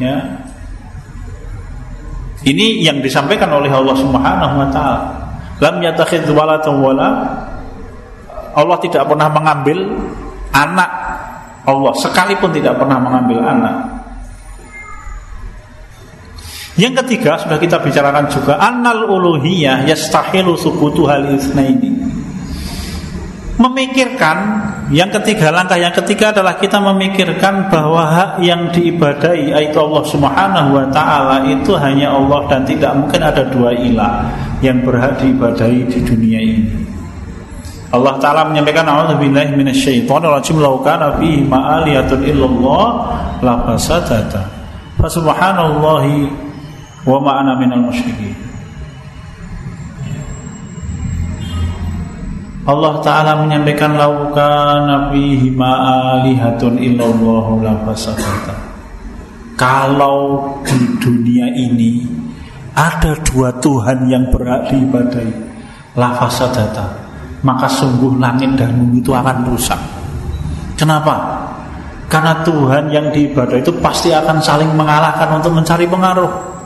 Ya. 0.00 0.16
Ini 2.44 2.84
yang 2.84 3.04
disampaikan 3.04 3.52
oleh 3.52 3.68
Allah 3.68 3.96
Subhanahu 4.00 4.54
wa 4.64 4.68
taala. 4.72 5.00
Lam 5.60 5.80
yattakhidz 5.84 6.28
walatan 6.32 6.80
wala 6.80 7.08
Allah 8.54 8.78
tidak 8.78 9.10
pernah 9.10 9.28
mengambil 9.30 9.78
anak 10.54 11.04
Allah 11.64 11.92
sekalipun 11.96 12.52
tidak 12.52 12.76
pernah 12.76 13.00
mengambil 13.00 13.40
anak. 13.40 13.76
Yang 16.76 17.06
ketiga 17.06 17.40
sudah 17.40 17.56
kita 17.56 17.80
bicarakan 17.80 18.26
juga 18.28 18.60
annal 18.60 19.08
uluhiyah 19.08 19.88
yastahilu 19.88 20.58
subutu 20.58 21.08
hal 21.08 21.24
ini. 21.30 22.04
Memikirkan 23.54 24.36
yang 24.90 25.14
ketiga 25.14 25.54
langkah 25.54 25.78
yang 25.78 25.94
ketiga 25.94 26.34
adalah 26.34 26.58
kita 26.58 26.82
memikirkan 26.82 27.70
bahwa 27.70 28.02
hak 28.02 28.30
yang 28.42 28.68
diibadai 28.74 29.54
yaitu 29.54 29.78
Allah 29.78 30.04
Subhanahu 30.04 30.68
wa 30.74 30.86
taala 30.90 31.46
itu 31.46 31.72
hanya 31.78 32.12
Allah 32.12 32.50
dan 32.50 32.66
tidak 32.66 32.92
mungkin 32.98 33.22
ada 33.22 33.46
dua 33.46 33.70
ilah 33.72 34.26
yang 34.58 34.82
berhak 34.82 35.22
diibadai 35.22 35.86
di 35.86 35.98
dunia 36.02 36.40
ini. 36.42 36.83
Allah 37.92 38.14
Ta'ala 38.18 38.48
menyampaikan 38.48 38.88
A'udzubillahi 38.88 39.54
minasyaitonir 39.54 40.32
rajim 40.32 40.58
law 40.58 40.80
kana 40.80 41.20
fihi 41.20 41.44
ma'aliyatun 41.44 42.24
illallah 42.24 42.86
la 43.44 43.54
fasadata. 43.68 44.48
Fasubhanallahi 44.96 46.30
wa 47.04 47.18
ma 47.20 47.44
ana 47.44 47.60
minal 47.60 47.84
musyrikin. 47.84 48.44
Allah 52.64 52.96
Ta'ala 53.04 53.44
menyampaikan 53.44 53.92
lauka 53.92 54.80
nabi 54.88 55.52
ma'alihatun 55.52 56.80
illallah 56.80 57.46
la 57.60 57.74
fasadata 57.84 58.56
Kalau 59.52 60.48
di 60.64 60.96
dunia 60.96 61.44
ini 61.52 62.08
Ada 62.72 63.20
dua 63.20 63.52
Tuhan 63.60 64.08
yang 64.08 64.32
berhak 64.32 64.72
diibadai 64.72 65.28
La 66.00 66.16
fasadata 66.16 67.03
maka 67.44 67.68
sungguh 67.68 68.16
langit 68.16 68.56
dan 68.56 68.72
bumi 68.72 69.04
itu 69.04 69.12
akan 69.12 69.44
rusak. 69.52 69.78
Kenapa? 70.74 71.44
Karena 72.08 72.40
Tuhan 72.42 72.90
yang 72.90 73.12
diibadah 73.12 73.60
itu 73.60 73.70
pasti 73.78 74.10
akan 74.10 74.40
saling 74.40 74.72
mengalahkan 74.72 75.28
untuk 75.36 75.52
mencari 75.52 75.84
pengaruh. 75.84 76.56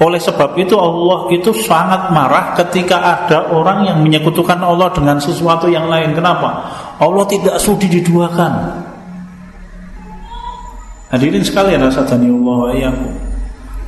Oleh 0.00 0.16
sebab 0.16 0.56
itu 0.56 0.72
Allah 0.80 1.28
itu 1.28 1.52
sangat 1.52 2.08
marah 2.08 2.56
ketika 2.56 2.96
ada 3.04 3.52
orang 3.52 3.84
yang 3.84 4.00
menyekutukan 4.00 4.56
Allah 4.56 4.88
dengan 4.96 5.20
sesuatu 5.20 5.68
yang 5.68 5.92
lain. 5.92 6.16
Kenapa? 6.16 6.64
Allah 6.96 7.24
tidak 7.28 7.60
sudi 7.60 7.86
diduakan. 7.86 8.52
Hadirin 11.12 11.44
sekalian 11.44 11.84
asadani 11.84 12.32
Allah 12.32 12.94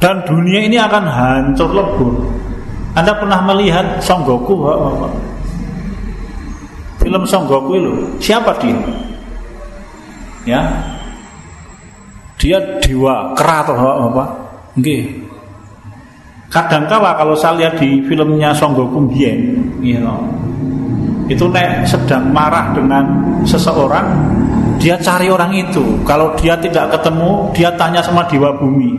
Dan 0.03 0.27
dunia 0.27 0.67
ini 0.67 0.77
akan 0.77 1.05
hancur 1.07 1.71
lebur. 1.73 2.13
Anda 2.93 3.17
pernah 3.17 3.41
melihat 3.49 4.05
Songgoku 4.05 4.53
Bapak? 4.61 5.32
Film 7.03 7.23
Songgoku 7.27 7.73
itu 7.77 7.93
siapa 8.23 8.55
dia? 8.63 8.79
Ya. 10.47 10.61
Dia 12.39 12.59
dewa 12.83 13.35
kera 13.39 13.63
atau 13.63 14.11
apa? 14.11 14.25
Oke. 14.79 14.99
kadang 16.53 16.85
kala 16.85 17.17
kalau 17.17 17.33
saya 17.33 17.65
lihat 17.65 17.81
di 17.81 18.05
filmnya 18.05 18.53
Songgoku 18.53 19.09
Bien 19.09 19.57
you 19.81 19.97
know, 19.97 20.21
itu 21.25 21.49
nek 21.49 21.89
sedang 21.89 22.29
marah 22.29 22.77
dengan 22.77 23.09
seseorang 23.49 24.05
dia 24.83 24.99
cari 24.99 25.31
orang 25.31 25.55
itu. 25.55 26.03
Kalau 26.03 26.35
dia 26.35 26.59
tidak 26.59 26.91
ketemu 26.99 27.55
dia 27.55 27.71
tanya 27.79 28.03
sama 28.03 28.27
dewa 28.27 28.51
bumi 28.59 28.99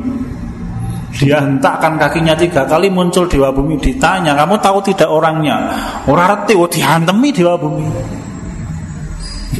dia 1.13 1.38
hentakkan 1.39 1.96
kakinya 2.01 2.34
tiga 2.34 2.65
kali 2.65 2.89
muncul 2.89 3.29
dewa 3.29 3.53
bumi 3.53 3.77
ditanya 3.77 4.34
kamu 4.34 4.58
tahu 4.58 4.82
tidak 4.82 5.10
orangnya? 5.10 5.62
Orang 6.10 6.34
reti 6.34 6.58
oh 6.58 6.65
dihantemi 6.65 7.29
dewa 7.29 7.53
bumi. 7.53 7.86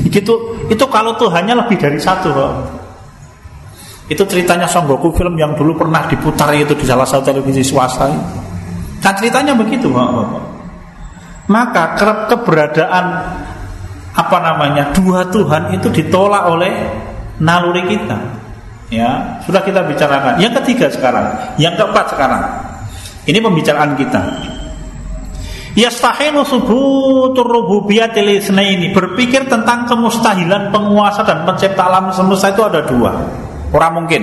Gitu. 0.10 0.34
Itu 0.68 0.86
kalau 0.90 1.14
Tuhannya 1.18 1.54
lebih 1.54 1.78
dari 1.78 2.02
satu 2.02 2.34
kok 2.34 2.54
itu 4.12 4.24
ceritanya 4.28 4.68
Songgoku 4.68 5.16
film 5.16 5.40
yang 5.40 5.56
dulu 5.56 5.80
pernah 5.80 6.04
diputar 6.12 6.52
itu 6.52 6.76
di 6.76 6.84
salah 6.84 7.08
satu 7.08 7.32
televisi 7.32 7.64
swasta 7.64 8.12
kan 9.00 9.14
ceritanya 9.16 9.56
begitu 9.56 9.88
Bapak. 9.88 10.44
maka 11.48 11.96
keberadaan 12.28 13.06
apa 14.14 14.38
namanya 14.44 14.92
dua 14.92 15.24
Tuhan 15.32 15.74
itu 15.76 15.90
ditolak 15.90 16.44
oleh 16.46 16.72
naluri 17.42 17.84
kita. 17.90 18.33
Ya, 18.94 19.42
sudah 19.42 19.66
kita 19.66 19.82
bicarakan. 19.90 20.38
Yang 20.38 20.62
ketiga 20.62 20.86
sekarang, 20.94 21.34
yang 21.58 21.74
keempat 21.74 22.14
sekarang. 22.14 22.46
Ini 23.26 23.42
pembicaraan 23.42 23.98
kita. 23.98 24.22
Yastahilu 25.74 26.46
subutur 26.46 27.50
rububiyatil 27.50 28.30
ini 28.46 28.94
Berpikir 28.94 29.50
tentang 29.50 29.90
kemustahilan 29.90 30.70
penguasa 30.70 31.26
dan 31.26 31.50
pencipta 31.50 31.90
alam 31.90 32.14
semesta 32.14 32.54
itu 32.54 32.62
ada 32.62 32.86
dua 32.86 33.10
Orang 33.74 34.06
mungkin 34.06 34.22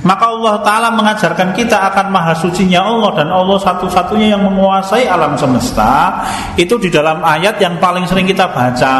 Maka 0.00 0.32
Allah 0.32 0.54
Ta'ala 0.64 0.88
mengajarkan 0.96 1.52
kita 1.52 1.76
akan 1.92 2.08
maha 2.08 2.32
sucinya 2.32 2.88
Allah 2.88 3.20
Dan 3.20 3.28
Allah 3.28 3.60
satu-satunya 3.60 4.32
yang 4.32 4.48
menguasai 4.48 5.04
alam 5.04 5.36
semesta 5.36 6.24
Itu 6.56 6.80
di 6.80 6.88
dalam 6.88 7.20
ayat 7.20 7.60
yang 7.60 7.76
paling 7.76 8.08
sering 8.08 8.24
kita 8.24 8.48
baca 8.48 8.92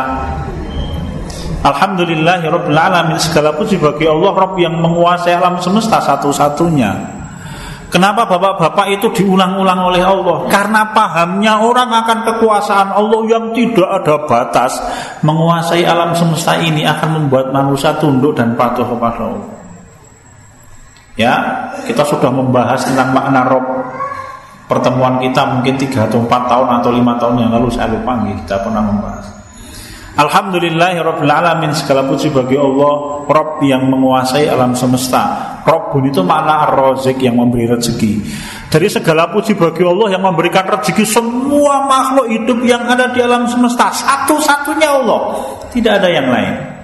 Alhamdulillahirrabbilalamin 1.65 3.19
Segala 3.19 3.55
puji 3.55 3.79
bagi 3.79 4.07
Allah 4.07 4.33
Rabb 4.35 4.59
yang 4.59 4.79
menguasai 4.79 5.35
alam 5.35 5.59
semesta 5.59 5.99
satu-satunya. 5.99 7.19
Kenapa 7.89 8.29
bapak-bapak 8.29 9.01
itu 9.01 9.09
diulang-ulang 9.17 9.89
oleh 9.89 10.05
Allah? 10.05 10.45
Karena 10.53 10.93
pahamnya 10.93 11.65
orang 11.65 11.89
akan 11.89 12.19
kekuasaan 12.21 12.93
Allah 12.93 13.21
yang 13.33 13.57
tidak 13.57 13.89
ada 13.89 14.29
batas. 14.29 14.77
Menguasai 15.25 15.89
alam 15.89 16.13
semesta 16.13 16.61
ini 16.61 16.85
akan 16.85 17.17
membuat 17.17 17.49
manusia 17.49 17.97
tunduk 17.97 18.37
dan 18.37 18.53
patuh 18.61 18.85
kepada 18.85 19.25
Allah. 19.25 19.49
Ya, 21.17 21.35
kita 21.89 22.05
sudah 22.05 22.29
membahas 22.31 22.85
tentang 22.87 23.11
makna 23.11 23.43
Rob 23.49 23.67
Pertemuan 24.69 25.17
kita 25.25 25.49
mungkin 25.49 25.81
3 25.81 26.13
atau 26.13 26.21
4 26.29 26.29
tahun 26.29 26.69
atau 26.79 26.91
5 26.93 27.21
tahun 27.25 27.35
yang 27.41 27.51
lalu 27.57 27.73
saya 27.73 27.89
lupa 27.89 28.21
kita 28.21 28.61
pernah 28.61 28.85
membahas 28.85 29.25
Alhamdulillahirrabbilalamin 30.19 31.71
Segala 31.79 32.03
puji 32.03 32.35
bagi 32.35 32.59
Allah 32.59 33.23
Rob 33.29 33.63
yang 33.63 33.87
menguasai 33.87 34.51
alam 34.51 34.75
semesta. 34.75 35.63
Robbun 35.63 36.09
itu 36.09 36.25
makna 36.25 36.65
ar-razik 36.65 37.21
yang 37.21 37.37
memberi 37.37 37.69
rezeki. 37.69 38.25
Dari 38.73 38.89
segala 38.89 39.29
puji 39.29 39.53
bagi 39.53 39.85
Allah 39.85 40.17
yang 40.17 40.25
memberikan 40.25 40.65
rezeki 40.65 41.05
Semua 41.07 41.87
makhluk 41.87 42.27
hidup 42.33 42.59
yang 42.67 42.89
ada 42.89 43.13
di 43.13 43.21
alam 43.21 43.47
semesta. 43.47 43.93
Satu-satunya 43.93 44.89
Allah. 44.91 45.21
Tidak 45.69 45.93
ada 45.93 46.09
yang 46.09 46.29
lain 46.33 46.78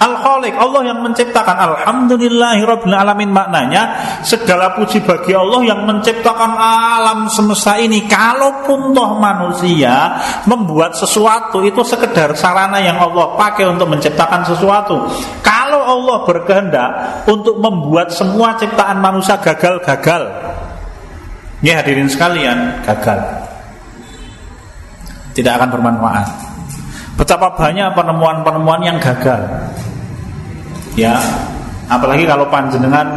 Al-Khaliq, 0.00 0.56
Allah 0.56 0.80
yang 0.88 1.04
menciptakan 1.04 1.60
Alhamdulillahirabbil 1.60 2.96
alamin 2.96 3.28
maknanya 3.36 4.16
segala 4.24 4.72
puji 4.72 5.04
bagi 5.04 5.36
Allah 5.36 5.60
yang 5.60 5.84
menciptakan 5.84 6.56
alam 6.56 7.28
semesta 7.28 7.76
ini. 7.76 8.08
Kalaupun 8.08 8.96
toh 8.96 9.20
manusia 9.20 10.16
membuat 10.48 10.96
sesuatu 10.96 11.60
itu 11.60 11.84
sekedar 11.84 12.32
sarana 12.32 12.80
yang 12.80 12.96
Allah 12.96 13.36
pakai 13.36 13.68
untuk 13.68 13.92
menciptakan 13.92 14.40
sesuatu. 14.48 15.04
Kalau 15.44 15.84
Allah 15.84 16.24
berkehendak 16.24 16.90
untuk 17.28 17.60
membuat 17.60 18.08
semua 18.08 18.56
ciptaan 18.56 19.04
manusia 19.04 19.36
gagal-gagal. 19.36 20.32
Ya 21.60 21.76
hadirin 21.84 22.08
sekalian, 22.08 22.88
gagal. 22.88 23.20
Tidak 25.36 25.52
akan 25.60 25.68
bermanfaat. 25.68 26.28
Betapa 27.20 27.52
banyak 27.52 27.92
penemuan-penemuan 27.92 28.80
yang 28.80 28.96
gagal 28.96 29.44
ya. 31.00 31.16
Apalagi 31.90 32.28
kalau 32.28 32.46
panjenengan 32.52 33.08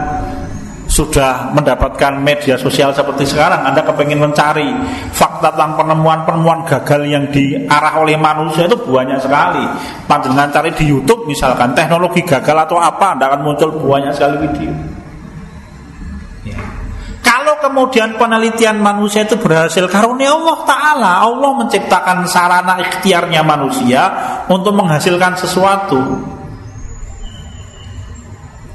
sudah 0.94 1.50
mendapatkan 1.56 2.22
media 2.22 2.54
sosial 2.54 2.94
seperti 2.94 3.26
sekarang 3.26 3.66
Anda 3.66 3.82
kepengen 3.82 4.22
mencari 4.22 4.68
fakta 5.10 5.50
tentang 5.56 5.74
penemuan-penemuan 5.80 6.70
gagal 6.70 7.02
yang 7.10 7.26
diarah 7.34 7.98
oleh 7.98 8.14
manusia 8.14 8.70
itu 8.70 8.78
banyak 8.78 9.18
sekali. 9.18 9.66
Panjenengan 10.06 10.54
cari 10.54 10.70
di 10.78 10.86
YouTube 10.94 11.26
misalkan 11.26 11.74
teknologi 11.74 12.22
gagal 12.22 12.70
atau 12.70 12.78
apa 12.78 13.18
Anda 13.18 13.26
akan 13.34 13.42
muncul 13.42 13.70
banyak 13.74 14.14
sekali 14.14 14.36
video. 14.46 14.72
Ya. 16.44 16.60
kalau 17.24 17.56
kemudian 17.64 18.20
penelitian 18.20 18.84
manusia 18.84 19.24
itu 19.24 19.40
berhasil 19.40 19.88
karunia 19.88 20.36
Allah 20.36 20.60
Ta'ala. 20.68 21.12
Allah 21.24 21.52
menciptakan 21.56 22.28
sarana 22.28 22.78
ikhtiarnya 22.84 23.42
manusia 23.42 24.02
untuk 24.52 24.76
menghasilkan 24.76 25.40
sesuatu 25.40 26.34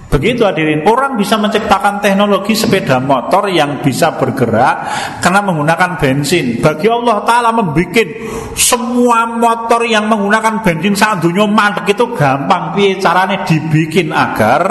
Begitu 0.09 0.41
hadirin, 0.41 0.89
orang 0.89 1.21
bisa 1.21 1.37
menciptakan 1.37 2.01
teknologi 2.01 2.57
sepeda 2.57 2.97
motor 2.97 3.45
yang 3.53 3.85
bisa 3.85 4.17
bergerak 4.17 4.77
karena 5.21 5.45
menggunakan 5.45 6.01
bensin. 6.01 6.65
Bagi 6.65 6.89
Allah 6.89 7.29
Ta'ala 7.29 7.53
membuat 7.53 8.09
semua 8.57 9.29
motor 9.29 9.85
yang 9.85 10.09
menggunakan 10.09 10.65
bensin 10.65 10.97
saat 10.97 11.21
dunia 11.21 11.45
mandek 11.45 11.93
itu 11.93 12.09
gampang. 12.17 12.73
Piye 12.73 12.97
caranya 12.97 13.45
dibikin 13.45 14.09
agar 14.09 14.63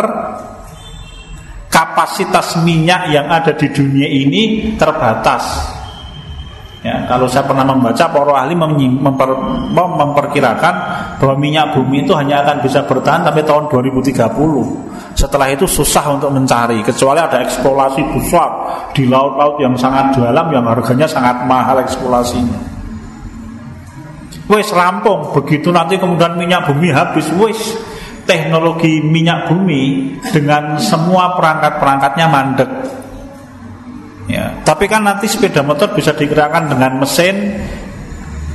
kapasitas 1.69 2.57
minyak 2.65 3.13
yang 3.13 3.29
ada 3.29 3.53
di 3.53 3.69
dunia 3.69 4.09
ini 4.09 4.73
terbatas. 4.73 5.76
Ya, 6.87 7.03
kalau 7.03 7.27
saya 7.27 7.43
pernah 7.43 7.67
membaca 7.67 8.07
para 8.07 8.47
ahli 8.47 8.55
memper, 8.55 9.27
memperkirakan 9.75 10.75
bahwa 11.19 11.35
minyak 11.35 11.75
bumi 11.75 12.07
itu 12.07 12.15
hanya 12.15 12.47
akan 12.47 12.63
bisa 12.63 12.87
bertahan 12.87 13.27
sampai 13.27 13.43
tahun 13.43 13.67
2030. 13.67 14.15
Setelah 15.11 15.51
itu 15.51 15.67
susah 15.67 16.15
untuk 16.15 16.31
mencari 16.31 16.79
kecuali 16.87 17.19
ada 17.19 17.43
eksplorasi 17.43 18.07
besar 18.15 18.49
di 18.95 19.03
laut-laut 19.03 19.59
yang 19.59 19.75
sangat 19.75 20.15
dalam 20.15 20.47
yang 20.47 20.63
harganya 20.63 21.03
sangat 21.03 21.43
mahal 21.43 21.75
eksplorasinya. 21.83 22.55
Wes 24.47 24.71
rampung 24.71 25.35
begitu 25.35 25.75
nanti 25.75 25.99
kemudian 25.99 26.39
minyak 26.39 26.71
bumi 26.71 26.87
habis 26.95 27.27
wes 27.35 27.75
teknologi 28.23 29.03
minyak 29.03 29.51
bumi 29.51 30.15
dengan 30.31 30.79
semua 30.79 31.35
perangkat-perangkatnya 31.35 32.25
mandek 32.31 32.71
Ya, 34.27 34.59
tapi 34.67 34.91
kan 34.91 35.07
nanti 35.07 35.31
sepeda 35.31 35.63
motor 35.63 35.95
bisa 35.95 36.11
digerakkan 36.11 36.67
dengan 36.67 36.99
mesin 36.99 37.63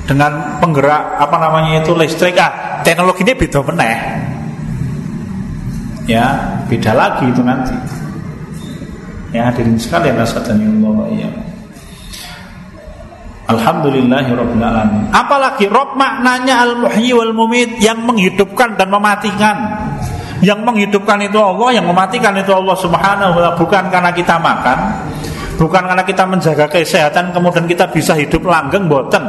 dengan 0.05 0.61
penggerak 0.61 1.17
apa 1.17 1.37
namanya 1.41 1.81
itu 1.81 1.97
listrik. 1.97 2.37
Ah 2.37 2.85
teknologi 2.85 3.25
ini 3.25 3.33
beda 3.33 3.61
meneh. 3.65 3.97
Ya 6.05 6.27
beda 6.69 6.93
lagi 6.93 7.25
itu 7.31 7.41
nanti. 7.41 7.73
Ya 9.33 9.49
hadirin 9.49 9.81
sekalian 9.81 10.21
Allah 10.21 11.09
ya 11.17 11.31
Alhamdulillahirobbilalamin. 13.53 15.13
Apalagi 15.13 15.67
Rob 15.69 15.99
maknanya 15.99 16.63
al-muhyi 16.63 17.13
wal 17.13 17.35
mumit 17.37 17.77
yang 17.83 18.01
menghidupkan 18.07 18.81
dan 18.81 18.89
mematikan. 18.89 19.57
Yang 20.43 20.59
menghidupkan 20.67 21.23
itu 21.23 21.39
Allah, 21.39 21.71
yang 21.79 21.87
mematikan 21.87 22.35
itu 22.35 22.51
Allah 22.51 22.75
Subhanahu 22.75 23.39
wa 23.39 23.55
bukan 23.55 23.95
karena 23.95 24.11
kita 24.11 24.43
makan, 24.43 24.79
Bukan 25.57 25.83
karena 25.85 26.05
kita 26.05 26.25
menjaga 26.25 26.67
kesehatan 26.67 27.31
kemudian 27.37 27.69
kita 27.69 27.89
bisa 27.93 28.17
hidup 28.17 28.45
langgeng 28.49 28.89
boten. 28.89 29.23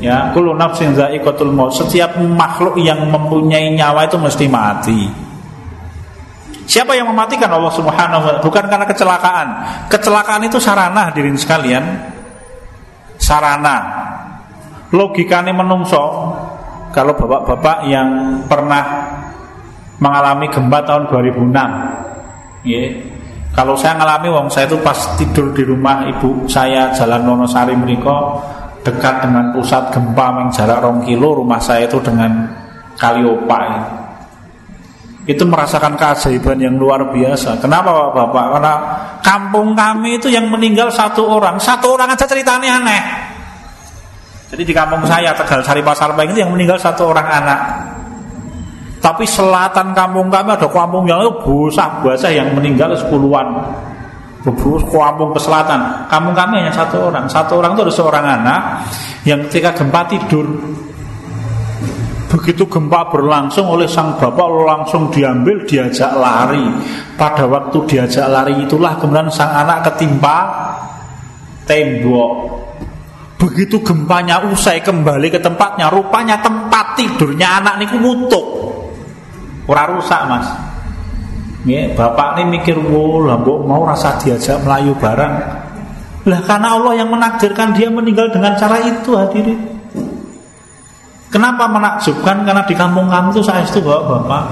Ya, 0.00 0.32
kullu 0.32 0.56
nafsin 0.56 0.96
za'iqatul 0.96 1.52
maut. 1.52 1.76
Setiap 1.76 2.16
makhluk 2.16 2.80
yang 2.80 3.04
mempunyai 3.12 3.68
nyawa 3.76 4.08
itu 4.08 4.16
mesti 4.16 4.48
mati. 4.48 5.00
Siapa 6.64 6.96
yang 6.96 7.10
mematikan 7.10 7.50
Allah 7.50 7.74
Subhanahu 7.74 8.22
wa? 8.24 8.32
Bukan 8.40 8.64
karena 8.70 8.86
kecelakaan. 8.88 9.48
Kecelakaan 9.92 10.46
itu 10.48 10.56
sarana 10.56 11.10
hadirin 11.10 11.36
sekalian. 11.36 11.82
Sarana. 13.20 13.76
Logikanya 14.94 15.52
menungso 15.52 16.00
kalau 16.90 17.14
bapak-bapak 17.14 17.86
yang 17.86 18.40
pernah 18.46 18.82
mengalami 20.00 20.48
gempa 20.48 20.80
tahun 20.82 21.06
2006 21.12 22.66
ya, 22.66 22.82
kalau 23.50 23.74
saya 23.74 23.98
ngalami 23.98 24.28
wong 24.30 24.46
saya 24.46 24.70
itu 24.70 24.78
pas 24.78 24.96
tidur 25.18 25.50
di 25.50 25.66
rumah 25.66 26.06
ibu 26.06 26.46
saya 26.46 26.94
Jalan 26.94 27.26
Wonosari 27.26 27.74
mereka 27.74 28.38
dekat 28.80 29.26
dengan 29.26 29.52
pusat 29.52 29.92
gempa 29.92 30.26
yang 30.40 30.48
jarak 30.54 30.78
rong 30.80 31.04
kilo 31.04 31.36
rumah 31.36 31.60
saya 31.60 31.84
itu 31.84 32.00
dengan 32.00 32.48
Kaliopa. 32.96 33.60
Itu 35.28 35.44
merasakan 35.44 36.00
keajaiban 36.00 36.58
yang 36.58 36.74
luar 36.80 37.12
biasa. 37.12 37.60
Kenapa 37.60 37.92
Bapak? 37.92 38.14
Bapak? 38.16 38.46
Karena 38.56 38.74
kampung 39.20 39.76
kami 39.76 40.16
itu 40.16 40.32
yang 40.32 40.48
meninggal 40.48 40.88
satu 40.88 41.28
orang, 41.28 41.60
satu 41.60 41.92
orang 41.96 42.12
aja 42.12 42.24
ceritanya 42.24 42.80
aneh. 42.80 43.02
Jadi 44.50 44.62
di 44.66 44.74
kampung 44.74 45.06
saya 45.06 45.30
Tegal 45.36 45.62
Sari 45.62 45.84
Pasar 45.84 46.10
Baik 46.18 46.34
itu 46.34 46.42
yang 46.42 46.50
meninggal 46.50 46.80
satu 46.80 47.14
orang 47.14 47.28
anak. 47.28 47.60
Tapi 49.00 49.24
selatan 49.24 49.96
kampung 49.96 50.28
kami 50.28 50.52
ada 50.52 50.68
kampung 50.68 51.08
yang 51.08 51.24
itu 51.24 51.32
busak 51.40 52.04
basah 52.04 52.28
yang 52.28 52.52
meninggal 52.52 52.92
sepuluhan. 52.92 53.48
Kampung 54.44 55.32
ke 55.32 55.40
selatan. 55.40 56.08
Kampung 56.08 56.36
kami 56.36 56.60
hanya 56.60 56.72
satu 56.72 57.08
orang. 57.08 57.24
Satu 57.24 57.60
orang 57.60 57.76
itu 57.76 57.82
ada 57.88 57.94
seorang 57.96 58.24
anak 58.24 58.60
yang 59.24 59.40
ketika 59.48 59.72
gempa 59.72 60.04
tidur. 60.04 60.44
Begitu 62.30 62.68
gempa 62.68 63.10
berlangsung 63.10 63.66
oleh 63.66 63.88
sang 63.88 64.20
bapak 64.20 64.48
langsung 64.68 65.08
diambil 65.08 65.64
diajak 65.64 66.12
lari. 66.14 66.68
Pada 67.16 67.48
waktu 67.48 67.80
diajak 67.88 68.28
lari 68.28 68.54
itulah 68.60 69.00
kemudian 69.00 69.32
sang 69.32 69.48
anak 69.48 69.88
ketimpa 69.88 70.38
tembok. 71.64 72.32
Begitu 73.40 73.80
gempanya 73.80 74.44
usai 74.44 74.84
kembali 74.84 75.32
ke 75.32 75.40
tempatnya, 75.40 75.88
rupanya 75.88 76.44
tempat 76.44 76.92
tidurnya 77.00 77.64
anak 77.64 77.80
niku 77.80 77.96
ngutuk. 77.96 78.59
Ora 79.68 79.84
rusak, 79.90 80.20
Mas. 80.28 80.48
Ya, 81.68 81.92
bapak 81.92 82.40
ini 82.40 82.56
mikir, 82.56 82.76
"Wo, 82.80 83.20
lah 83.20 83.36
mau 83.44 83.84
rasa 83.84 84.16
diajak 84.16 84.64
melayu 84.64 84.96
barang." 84.96 85.34
Lah 86.24 86.40
karena 86.44 86.76
Allah 86.76 87.00
yang 87.00 87.08
menakdirkan 87.12 87.72
dia 87.76 87.88
meninggal 87.88 88.28
dengan 88.32 88.56
cara 88.56 88.80
itu 88.80 89.12
hadirin. 89.16 89.60
Kenapa 91.30 91.70
menakjubkan? 91.70 92.42
Karena 92.42 92.64
di 92.66 92.74
kampung 92.74 93.06
kami 93.06 93.30
itu 93.32 93.40
saya 93.40 93.62
itu 93.62 93.78
bapak-bapak. 93.80 94.44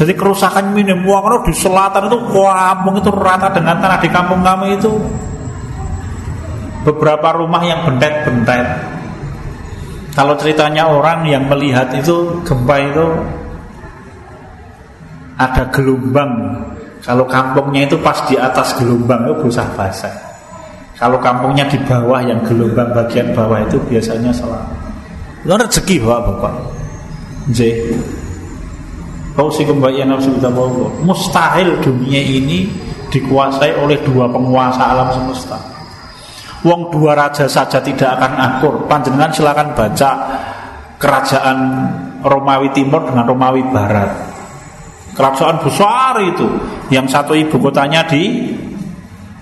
Jadi 0.00 0.16
kerusakan 0.16 0.72
minim 0.72 1.04
uang 1.04 1.44
di 1.44 1.52
selatan 1.52 2.08
itu 2.08 2.18
kampung 2.32 2.94
itu 2.96 3.10
rata 3.12 3.52
dengan 3.52 3.76
tanah 3.84 4.00
di 4.00 4.08
kampung 4.08 4.40
kami 4.40 4.80
itu 4.80 4.88
beberapa 6.88 7.36
rumah 7.36 7.60
yang 7.60 7.84
bentet-bentet. 7.84 8.64
Kalau 10.16 10.34
ceritanya 10.40 10.88
orang 10.88 11.28
yang 11.28 11.44
melihat 11.46 11.92
itu 11.92 12.40
gempa 12.48 12.76
itu 12.80 13.06
ada 15.40 15.64
gelombang. 15.72 16.60
Kalau 17.00 17.24
kampungnya 17.24 17.88
itu 17.88 17.96
pas 18.04 18.20
di 18.28 18.36
atas 18.36 18.76
gelombang 18.76 19.24
itu 19.24 19.48
basah-basah. 19.48 20.12
Kalau 21.00 21.16
kampungnya 21.16 21.64
di 21.64 21.80
bawah 21.80 22.20
yang 22.20 22.44
gelombang 22.44 22.92
bagian 22.92 23.32
bawah 23.32 23.56
itu 23.64 23.80
biasanya 23.88 24.28
selamat. 24.36 24.68
Itu 25.40 25.56
rezeki 25.56 25.96
bapak-bapak. 26.04 26.54
J. 27.56 27.60
Kau 29.32 29.48
si 29.48 29.64
kembali 29.64 30.04
Mustahil 31.00 31.80
dunia 31.80 32.20
ini 32.20 32.68
dikuasai 33.08 33.80
oleh 33.80 33.96
dua 34.04 34.28
penguasa 34.28 34.92
alam 34.92 35.08
semesta. 35.16 35.56
Wong 36.60 36.92
dua 36.92 37.16
raja 37.16 37.48
saja 37.48 37.80
tidak 37.80 38.20
akan 38.20 38.32
akur. 38.36 38.74
Panjenengan 38.84 39.32
silakan 39.32 39.72
baca 39.72 40.10
kerajaan 41.00 41.58
Romawi 42.20 42.68
Timur 42.76 43.08
dengan 43.08 43.24
Romawi 43.24 43.64
Barat. 43.72 44.29
Kerajaan 45.10 45.58
besar 45.60 46.16
itu, 46.22 46.46
yang 46.88 47.04
satu 47.10 47.34
ibu 47.34 47.58
kotanya 47.58 48.06
di 48.06 48.54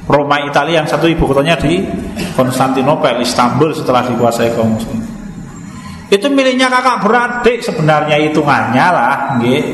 Roma 0.09 0.41
Italia, 0.43 0.81
yang 0.81 0.89
satu 0.89 1.05
ibu 1.05 1.29
kotanya 1.29 1.61
di 1.61 1.85
Konstantinopel, 2.33 3.21
Istanbul 3.21 3.77
setelah 3.77 4.03
dikuasai 4.09 4.57
kaum 4.57 4.81
muslim. 4.81 5.05
Itu 6.09 6.33
miliknya 6.33 6.73
kakak 6.73 7.05
beradik 7.05 7.61
sebenarnya 7.61 8.17
hitungannya 8.17 8.87
lah, 8.89 9.17
nggih. 9.37 9.65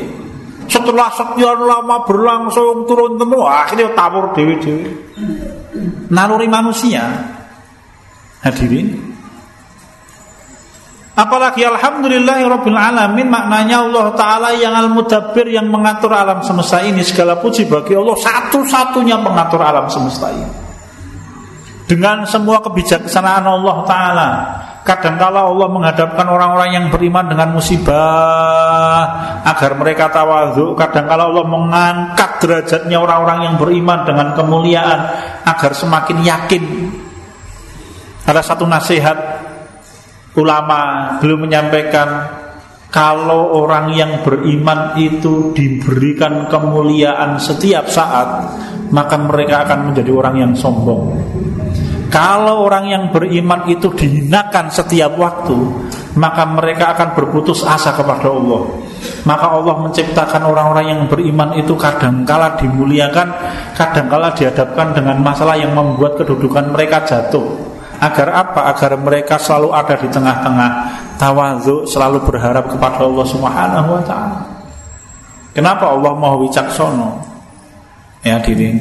Setelah 0.67 1.07
sekian 1.15 1.63
lama 1.63 2.03
berlangsung 2.03 2.83
turun 2.83 3.15
temurun, 3.15 3.47
akhirnya 3.47 3.95
tabur 3.95 4.35
dewi-dewi. 4.35 4.83
Naluri 6.09 6.45
manusia 6.45 7.03
Hadirin 8.45 9.14
Apalagi 11.15 11.63
Alhamdulillahirabbil 11.63 12.75
alamin 12.75 13.31
maknanya 13.31 13.87
Allah 13.87 14.11
taala 14.19 14.51
yang 14.51 14.75
al-mudabbir 14.75 15.47
yang 15.47 15.71
mengatur 15.71 16.11
alam 16.11 16.43
semesta 16.43 16.83
ini 16.83 16.99
segala 17.07 17.39
puji 17.39 17.71
bagi 17.71 17.95
Allah 17.95 18.19
satu-satunya 18.19 19.23
pengatur 19.23 19.63
alam 19.63 19.87
semesta 19.87 20.27
ini. 20.35 20.51
Dengan 21.87 22.27
semua 22.27 22.59
kebijaksanaan 22.59 23.47
Allah 23.47 23.77
taala, 23.87 24.29
kadangkala 24.83 25.47
Allah 25.47 25.71
menghadapkan 25.71 26.27
orang-orang 26.27 26.69
yang 26.75 26.85
beriman 26.91 27.31
dengan 27.31 27.55
musibah 27.55 29.01
agar 29.47 29.71
mereka 29.79 30.11
tawadhu, 30.11 30.75
kadangkala 30.75 31.31
Allah 31.31 31.45
mengangkat 31.47 32.43
derajatnya 32.43 32.97
orang-orang 32.99 33.39
yang 33.47 33.55
beriman 33.55 34.03
dengan 34.03 34.35
kemuliaan 34.35 34.99
agar 35.47 35.71
semakin 35.71 36.17
yakin 36.27 36.63
ada 38.25 38.41
satu 38.41 38.65
nasihat 38.65 39.34
ulama 40.35 41.15
belum 41.23 41.47
menyampaikan 41.47 42.09
kalau 42.95 43.59
orang 43.59 43.91
yang 43.91 44.23
beriman 44.23 44.95
itu 44.95 45.51
diberikan 45.51 46.47
kemuliaan 46.47 47.35
setiap 47.35 47.91
saat, 47.91 48.55
maka 48.87 49.19
mereka 49.19 49.67
akan 49.67 49.91
menjadi 49.91 50.11
orang 50.15 50.35
yang 50.39 50.53
sombong. 50.55 51.11
Kalau 52.07 52.63
orang 52.63 52.87
yang 52.87 53.03
beriman 53.11 53.67
itu 53.67 53.91
dihinakan 53.91 54.71
setiap 54.71 55.19
waktu, 55.19 55.59
maka 56.15 56.47
mereka 56.47 56.95
akan 56.95 57.11
berputus 57.19 57.67
asa 57.67 57.91
kepada 57.91 58.31
Allah. 58.31 58.63
Maka 59.27 59.45
Allah 59.51 59.75
menciptakan 59.83 60.47
orang-orang 60.47 60.95
yang 60.95 61.01
beriman 61.11 61.51
itu 61.59 61.75
kadangkala 61.75 62.55
dimuliakan, 62.55 63.27
kadangkala 63.75 64.31
dihadapkan 64.31 64.95
dengan 64.95 65.19
masalah 65.19 65.59
yang 65.59 65.75
membuat 65.75 66.15
kedudukan 66.15 66.71
mereka 66.71 67.03
jatuh. 67.03 67.74
Agar 68.05 68.27
apa? 68.29 68.69
Agar 68.69 68.93
mereka 69.01 69.41
selalu 69.41 69.73
ada 69.73 69.97
di 69.97 70.05
tengah-tengah 70.05 70.69
tawadhu, 71.17 71.89
selalu 71.89 72.21
berharap 72.21 72.69
kepada 72.69 73.01
Allah 73.01 73.25
Subhanahu 73.25 73.89
wa 73.97 74.03
taala. 74.05 74.39
Kenapa 75.57 75.89
Allah 75.89 76.13
mau 76.13 76.37
wicaksono? 76.45 77.23
Ya 78.21 78.37
diri. 78.37 78.77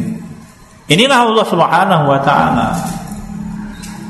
Inilah 0.93 1.19
Allah 1.25 1.47
Subhanahu 1.49 2.05
wa 2.05 2.21
taala. 2.21 2.69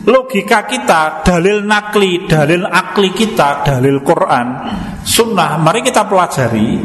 Logika 0.04 0.66
kita, 0.66 1.24
dalil 1.24 1.62
nakli, 1.64 2.26
dalil 2.28 2.66
akli 2.66 3.14
kita, 3.14 3.64
dalil 3.64 4.04
Quran, 4.04 4.46
sunnah, 5.00 5.56
mari 5.56 5.80
kita 5.80 6.04
pelajari 6.04 6.76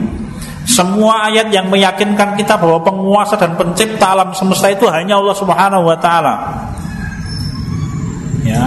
semua 0.70 1.26
ayat 1.26 1.50
yang 1.50 1.66
meyakinkan 1.66 2.38
kita 2.38 2.54
bahwa 2.62 2.86
penguasa 2.86 3.34
dan 3.34 3.58
pencipta 3.58 4.14
alam 4.14 4.38
semesta 4.38 4.70
itu 4.70 4.86
hanya 4.86 5.18
Allah 5.18 5.34
Subhanahu 5.34 5.82
wa 5.82 5.98
taala 5.98 6.36
ya 8.50 8.66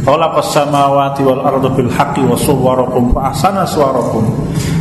Khalaqas 0.00 0.56
samawati 0.56 1.20
wal 1.20 1.44
arda 1.44 1.68
bil 1.76 1.92
haqqi 1.92 2.24
wa 2.24 2.32
suwarakum 2.32 3.12
fa 3.12 3.32
ahsana 3.32 3.68
suwarakum. 3.68 4.24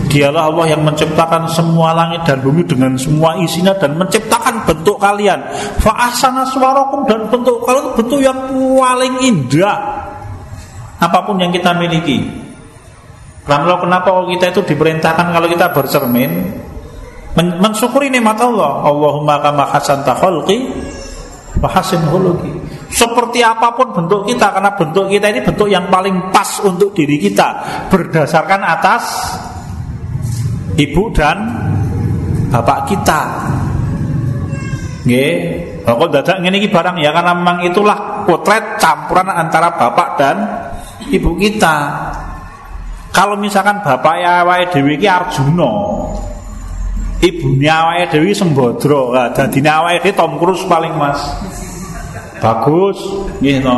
Dialah 0.09 0.49
Allah 0.49 0.73
yang 0.73 0.81
menciptakan 0.87 1.45
semua 1.51 1.93
langit 1.93 2.25
dan 2.25 2.41
bumi 2.41 2.65
dengan 2.65 2.95
semua 2.95 3.37
isinya 3.37 3.75
dan 3.75 3.99
menciptakan 3.99 4.63
bentuk 4.63 4.95
kalian. 4.97 5.43
Fa 5.83 5.91
ahsana 6.07 6.47
suwarakum 6.47 7.03
dan 7.05 7.27
bentuk 7.27 7.67
kalian 7.67 7.87
bentuk 7.99 8.19
yang 8.23 8.39
paling 8.79 9.15
indah 9.27 9.77
apa 10.99 11.19
pun 11.27 11.35
yang 11.39 11.51
kita 11.51 11.75
miliki. 11.75 12.23
Lalu 13.43 13.75
kenapa 13.81 14.09
kita 14.29 14.45
itu 14.55 14.61
diperintahkan 14.71 15.35
kalau 15.35 15.47
kita 15.51 15.67
bercermin 15.75 16.31
mensyukuri 17.35 18.07
nikmat 18.07 18.39
Allah. 18.39 18.87
Allahumma 18.87 19.43
kama 19.43 19.67
hasanta 19.67 20.15
khalqi 20.15 20.69
wa 21.59 21.67
hasin 21.67 21.99
khuluqi 22.07 22.58
seperti 22.89 23.45
apa 23.45 23.77
pun 23.77 23.93
bentuk 23.93 24.25
kita 24.25 24.49
karena 24.49 24.73
bentuk 24.73 25.05
kita 25.13 25.29
ini 25.29 25.45
bentuk 25.45 25.69
yang 25.69 25.85
paling 25.93 26.33
pas 26.33 26.57
untuk 26.65 26.89
diri 26.97 27.21
kita 27.21 27.47
berdasarkan 27.93 28.61
atas 28.65 29.03
ibu 30.73 31.13
dan 31.13 31.37
bapak 32.49 32.89
kita. 32.89 33.21
Nggih, 35.05 35.33
kok 35.85 36.09
dadak 36.11 36.37
ngene 36.43 36.67
barang 36.67 36.97
ya 36.99 37.13
karena 37.15 37.31
memang 37.37 37.63
itulah 37.63 38.25
potret 38.27 38.81
campuran 38.81 39.31
antara 39.31 39.71
bapak 39.77 40.09
dan 40.17 40.37
ibu 41.13 41.37
kita. 41.37 41.75
Kalau 43.09 43.37
misalkan 43.37 43.81
bapak 43.81 44.15
ya 44.21 44.45
awake 44.45 44.69
dhewe 44.75 44.97
iki 44.97 45.09
Arjuna, 45.09 45.71
ibunya 47.25 47.73
awake 47.85 48.13
dhewe 48.13 48.31
Sembadra, 48.33 49.33
dadine 49.33 49.71
awake 49.71 50.13
Tom 50.13 50.37
Cruise 50.37 50.65
paling 50.69 50.93
Mas. 50.93 51.21
Bagus, 52.39 52.97
gitu. 53.43 53.77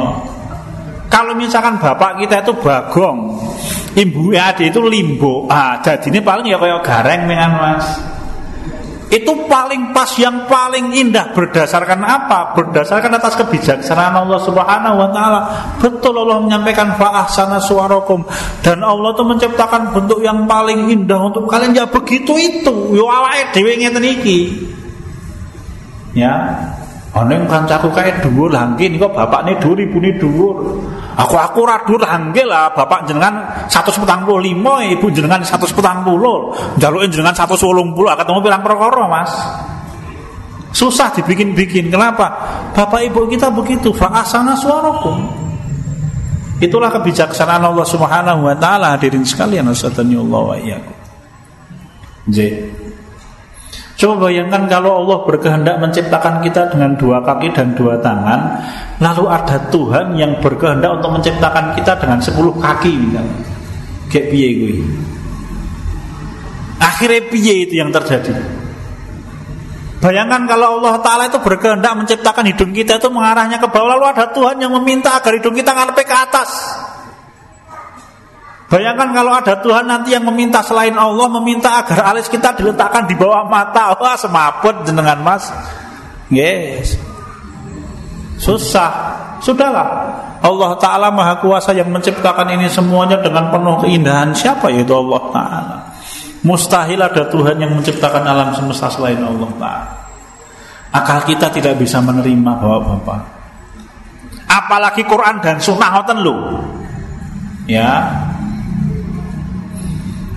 Kalau 1.12 1.34
misalkan 1.36 1.76
bapak 1.76 2.24
kita 2.24 2.40
itu 2.40 2.56
bagong, 2.64 3.36
ibu 4.00 4.32
adik 4.32 4.72
itu 4.72 4.80
limbo, 4.80 5.44
ah 5.52 5.84
jadi 5.84 6.08
ini 6.08 6.20
paling 6.24 6.48
ya 6.48 6.56
kayak 6.56 6.82
gareng 6.88 7.28
dengan 7.28 7.52
mas. 7.60 7.86
Itu 9.12 9.44
paling 9.44 9.92
pas 9.92 10.08
yang 10.16 10.48
paling 10.48 10.96
indah 10.96 11.36
berdasarkan 11.36 12.00
apa? 12.00 12.56
Berdasarkan 12.56 13.12
atas 13.12 13.36
kebijaksanaan 13.44 14.24
Allah 14.24 14.40
Subhanahu 14.40 14.96
wa 14.96 15.12
taala. 15.12 15.40
Betul 15.84 16.16
Allah 16.16 16.40
menyampaikan 16.40 16.96
fa 16.96 17.28
ahsana 17.28 17.60
dan 18.64 18.80
Allah 18.80 19.12
itu 19.12 19.24
menciptakan 19.28 19.92
bentuk 19.92 20.24
yang 20.24 20.48
paling 20.48 20.88
indah 20.88 21.28
untuk 21.28 21.44
kalian 21.52 21.76
ya 21.76 21.92
begitu 21.92 22.40
itu. 22.40 22.96
Yo 22.96 23.12
awake 23.12 23.52
dhewe 23.52 23.76
ngeten 23.76 24.00
iki. 24.00 24.40
Ya, 26.16 26.56
Ana 27.12 27.36
kancaku 27.44 27.92
kae 27.92 28.24
dhuwur 28.24 28.56
lah 28.56 28.72
nggih 28.72 28.96
nika 28.96 29.12
bapakne 29.12 29.60
dhuwur 29.60 29.84
ibune 29.84 30.16
dhuwur. 30.16 30.80
Aku 31.20 31.36
aku 31.36 31.68
ora 31.68 31.84
dhuwur 31.84 32.08
lah 32.08 32.16
nggih 32.32 32.48
lah 32.48 32.72
bapak 32.72 33.04
jenengan 33.04 33.68
145 33.68 34.08
ibu 34.96 35.06
jenengan 35.12 35.44
140. 35.44 36.80
Jaluke 36.80 37.06
jenengan 37.12 37.36
180 37.36 37.60
ketemu 38.16 38.40
pirang 38.40 38.64
perkara 38.64 39.04
Mas. 39.12 39.32
Susah 40.72 41.12
dibikin-bikin. 41.12 41.92
Kenapa? 41.92 42.32
Bapak 42.72 43.04
ibu 43.04 43.28
kita 43.28 43.52
begitu. 43.52 43.92
Fa'asana 43.92 44.56
suarakum. 44.56 45.20
Itulah 46.64 46.94
kebijaksanaan 46.96 47.68
Allah 47.68 47.84
Subhanahu 47.84 48.48
wa 48.48 48.56
taala 48.56 48.96
hadirin 48.96 49.28
sekalian, 49.28 49.68
Allah 49.68 50.42
wa 50.46 50.56
iyyakum. 50.56 50.96
Coba 54.02 54.34
bayangkan 54.34 54.66
kalau 54.66 55.06
Allah 55.06 55.22
berkehendak 55.30 55.78
menciptakan 55.78 56.42
kita 56.42 56.74
dengan 56.74 56.98
dua 56.98 57.22
kaki 57.22 57.54
dan 57.54 57.78
dua 57.78 58.02
tangan 58.02 58.58
Lalu 58.98 59.30
ada 59.30 59.62
Tuhan 59.70 60.18
yang 60.18 60.42
berkehendak 60.42 60.90
untuk 60.98 61.22
menciptakan 61.22 61.78
kita 61.78 62.02
dengan 62.02 62.18
sepuluh 62.18 62.50
kaki 62.58 62.98
Kayak 64.10 64.26
piye 64.34 64.50
gue 64.58 64.76
Akhirnya 66.82 67.30
piye 67.30 67.70
itu 67.70 67.78
yang 67.78 67.94
terjadi? 67.94 68.34
Bayangkan 70.02 70.50
kalau 70.50 70.82
Allah 70.82 70.98
Ta'ala 71.06 71.30
itu 71.30 71.38
berkehendak 71.38 71.94
menciptakan 71.94 72.50
hidung 72.50 72.74
kita 72.74 72.98
itu 72.98 73.06
mengarahnya 73.14 73.62
ke 73.62 73.70
bawah 73.70 74.02
Lalu 74.02 74.18
ada 74.18 74.34
Tuhan 74.34 74.58
yang 74.58 74.74
meminta 74.82 75.14
agar 75.14 75.38
hidung 75.38 75.54
kita 75.54 75.78
ngarep 75.78 76.02
ke 76.02 76.16
atas 76.18 76.50
Bayangkan 78.72 79.12
kalau 79.12 79.36
ada 79.36 79.60
Tuhan 79.60 79.84
nanti 79.84 80.16
yang 80.16 80.24
meminta 80.24 80.64
selain 80.64 80.96
Allah 80.96 81.28
Meminta 81.28 81.84
agar 81.84 82.16
alis 82.16 82.32
kita 82.32 82.56
diletakkan 82.56 83.04
di 83.04 83.20
bawah 83.20 83.44
mata. 83.44 83.92
Wah 84.00 84.16
semaput 84.16 84.88
jenengan 84.88 85.20
mas. 85.20 85.52
Yes 86.32 86.96
Susah. 88.40 88.90
Sudahlah. 89.44 89.88
Allah 90.42 90.74
Ta'ala 90.82 91.14
maha 91.14 91.38
kuasa 91.38 91.70
yang 91.76 91.94
menciptakan 91.94 92.50
ini 92.58 92.66
semuanya 92.66 93.22
dengan 93.22 93.54
penuh 93.54 93.78
keindahan. 93.78 94.34
Siapa 94.34 94.74
yaitu 94.74 94.96
Allah 94.98 95.22
Ta'ala? 95.30 95.78
Mustahil 96.42 96.98
ada 96.98 97.30
Tuhan 97.30 97.62
yang 97.62 97.78
menciptakan 97.78 98.26
alam 98.26 98.50
semesta 98.58 98.90
selain 98.90 99.22
Allah 99.22 99.52
Ta'ala. 99.62 99.94
Akal 100.92 101.22
kita 101.30 101.54
tidak 101.54 101.78
bisa 101.78 102.02
menerima 102.02 102.58
bapak-bapak. 102.58 103.22
Apalagi 104.50 105.06
Quran 105.08 105.40
dan 105.40 105.56
Sunnah 105.64 106.04
lu 106.20 106.36
Ya 107.70 108.12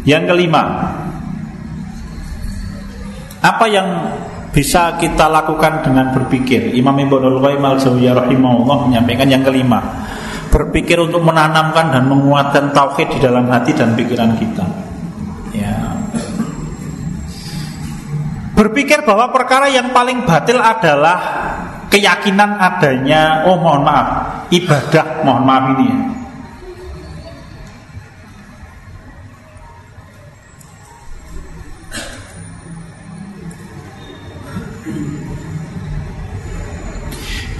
yang 0.04 0.28
kelima, 0.28 0.62
apa 3.40 3.64
yang 3.68 3.88
bisa 4.52 5.00
kita 5.00 5.32
lakukan 5.32 5.80
dengan 5.80 6.12
berpikir? 6.12 6.76
Imam 6.76 6.92
Ibnu 6.92 7.40
Qayyim 7.40 7.64
al-Jauziyah 7.64 8.14
rahimahullah 8.28 8.78
menyampaikan 8.88 9.28
yang 9.32 9.40
kelima, 9.40 9.80
berpikir 10.52 11.00
untuk 11.00 11.24
menanamkan 11.24 11.88
dan 11.88 12.04
menguatkan 12.04 12.76
tauhid 12.76 13.16
di 13.16 13.18
dalam 13.24 13.48
hati 13.48 13.72
dan 13.72 13.96
pikiran 13.96 14.36
kita. 14.36 14.64
Ya. 15.56 15.76
Berpikir 18.54 19.02
bahwa 19.08 19.32
perkara 19.32 19.72
yang 19.72 19.90
paling 19.90 20.28
batil 20.28 20.60
adalah 20.60 21.18
keyakinan 21.88 22.60
adanya 22.60 23.48
oh 23.48 23.56
mohon 23.56 23.82
maaf, 23.88 24.08
ibadah 24.52 25.24
mohon 25.24 25.42
maaf 25.48 25.64
ini 25.74 25.86
ya 25.88 26.23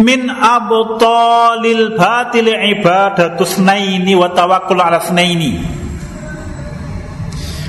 min 0.02 0.26
abtalil 0.26 1.94
batil 1.94 2.48
ibadatus 2.50 3.62
naini 3.62 4.14
wa 4.18 4.33
tawakkul 4.33 4.80
ala 4.80 4.98
snaini. 4.98 5.62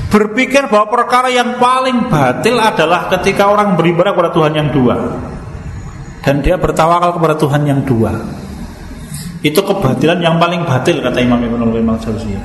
Berpikir 0.10 0.72
bahwa 0.72 0.88
perkara 0.88 1.28
yang 1.28 1.60
paling 1.60 2.08
batil 2.08 2.56
adalah 2.56 3.12
ketika 3.12 3.52
orang 3.52 3.76
beribadah 3.76 4.16
kepada 4.16 4.32
Tuhan 4.32 4.54
yang 4.56 4.70
dua. 4.72 4.96
Dan 6.24 6.42
dia 6.42 6.56
bertawakal 6.58 7.20
kepada 7.20 7.36
Tuhan 7.38 7.62
yang 7.68 7.84
dua. 7.84 8.16
Itu 9.46 9.62
kebatilan 9.62 10.24
yang 10.24 10.42
paling 10.42 10.66
batil 10.66 11.04
kata 11.04 11.22
Imam 11.22 11.38
Ibnu 11.38 11.70
Qayyim 11.70 11.90
al-Jauziyah. 11.92 12.44